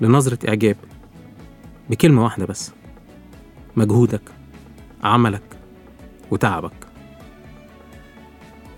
لنظرة 0.02 0.50
إعجاب. 0.50 0.76
بكلمة 1.90 2.24
واحدة 2.24 2.46
بس. 2.46 2.72
مجهودك 3.78 4.22
عملك 5.04 5.42
وتعبك. 6.32 6.88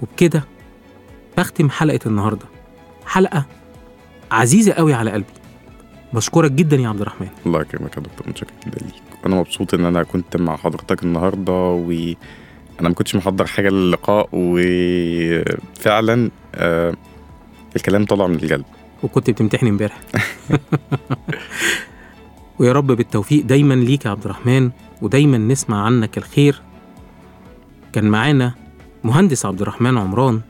وبكده 0.01 0.43
بختم 1.37 1.69
حلقة 1.69 1.99
النهاردة. 2.05 2.45
حلقة 3.05 3.45
عزيزة 4.31 4.73
قوي 4.73 4.93
على 4.93 5.11
قلبي. 5.11 5.33
بشكرك 6.13 6.51
جدا 6.51 6.77
يا 6.77 6.89
عبد 6.89 7.01
الرحمن. 7.01 7.27
الله 7.45 7.61
يكرمك 7.61 7.97
يا 7.97 8.01
دكتور 8.01 8.29
متشكر 8.29 8.53
جدا 8.67 8.85
ليك. 8.85 8.93
أنا 9.25 9.35
مبسوط 9.35 9.73
إن 9.73 9.85
أنا 9.85 10.03
كنت 10.03 10.37
مع 10.37 10.55
حضرتك 10.57 11.03
النهارده 11.03 11.53
وأنا 11.53 12.15
ما 12.89 12.93
كنتش 12.93 13.15
محضر 13.15 13.45
حاجة 13.45 13.69
للقاء 13.69 14.29
وفعلا 14.33 16.31
آه 16.55 16.93
الكلام 17.75 18.05
طلع 18.05 18.27
من 18.27 18.35
القلب. 18.35 18.65
وكنت 19.03 19.29
بتمتحن 19.29 19.67
امبارح. 19.67 20.01
ويا 22.59 22.71
رب 22.71 22.87
بالتوفيق 22.87 23.45
دايما 23.45 23.73
ليك 23.73 24.05
يا 24.05 24.11
عبد 24.11 24.23
الرحمن. 24.25 24.71
ودايما 25.01 25.37
نسمع 25.37 25.85
عنك 25.85 26.17
الخير. 26.17 26.61
كان 27.93 28.05
معانا 28.09 28.53
مهندس 29.03 29.45
عبد 29.45 29.61
الرحمن 29.61 29.97
عمران 29.97 30.41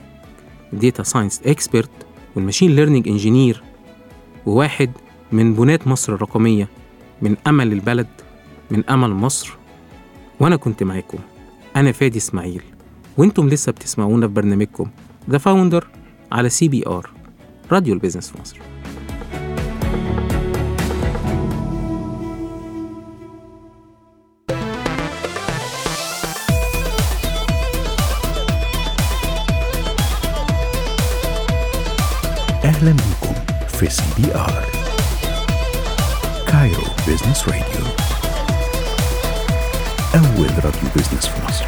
data 0.74 1.04
science 1.04 1.42
expert 1.46 1.90
وال 2.36 2.45
machine 2.45 2.76
learning 2.76 3.08
engineer 3.08 3.64
وواحد 4.46 4.92
من 5.32 5.54
بناة 5.54 5.88
مصر 5.88 6.14
الرقمية 6.14 6.70
من 7.22 7.36
أمل 7.48 7.74
البلد 7.74 8.08
من 8.72 8.90
أمل 8.90 9.10
مصر. 9.10 9.58
وأنا 10.40 10.56
كنت 10.56 10.84
معاكم 10.84 11.18
أنا 11.76 11.92
فادي 11.92 12.18
إسماعيل. 12.18 12.62
وأنتم 13.18 13.50
لسه 13.50 13.72
بتسمعونا 13.72 14.28
في 14.28 14.34
برنامجكم 14.34 14.90
The 15.30 15.38
Founder 15.38 15.88
على 16.32 16.50
CBR 16.50 17.10
راديو 17.72 17.94
ال 17.94 17.98
business 17.98 18.30
في 18.32 18.42
مصر 18.42 18.60
بكم 33.80 33.88
في 33.88 33.90
CBR 33.90 34.64
Cairo 36.48 36.84
Business 37.08 37.48
راديو 37.48 37.86
أول 40.16 40.50
راديو 40.66 40.90
business 40.96 41.28
في 41.28 41.46
مصر 41.48 41.66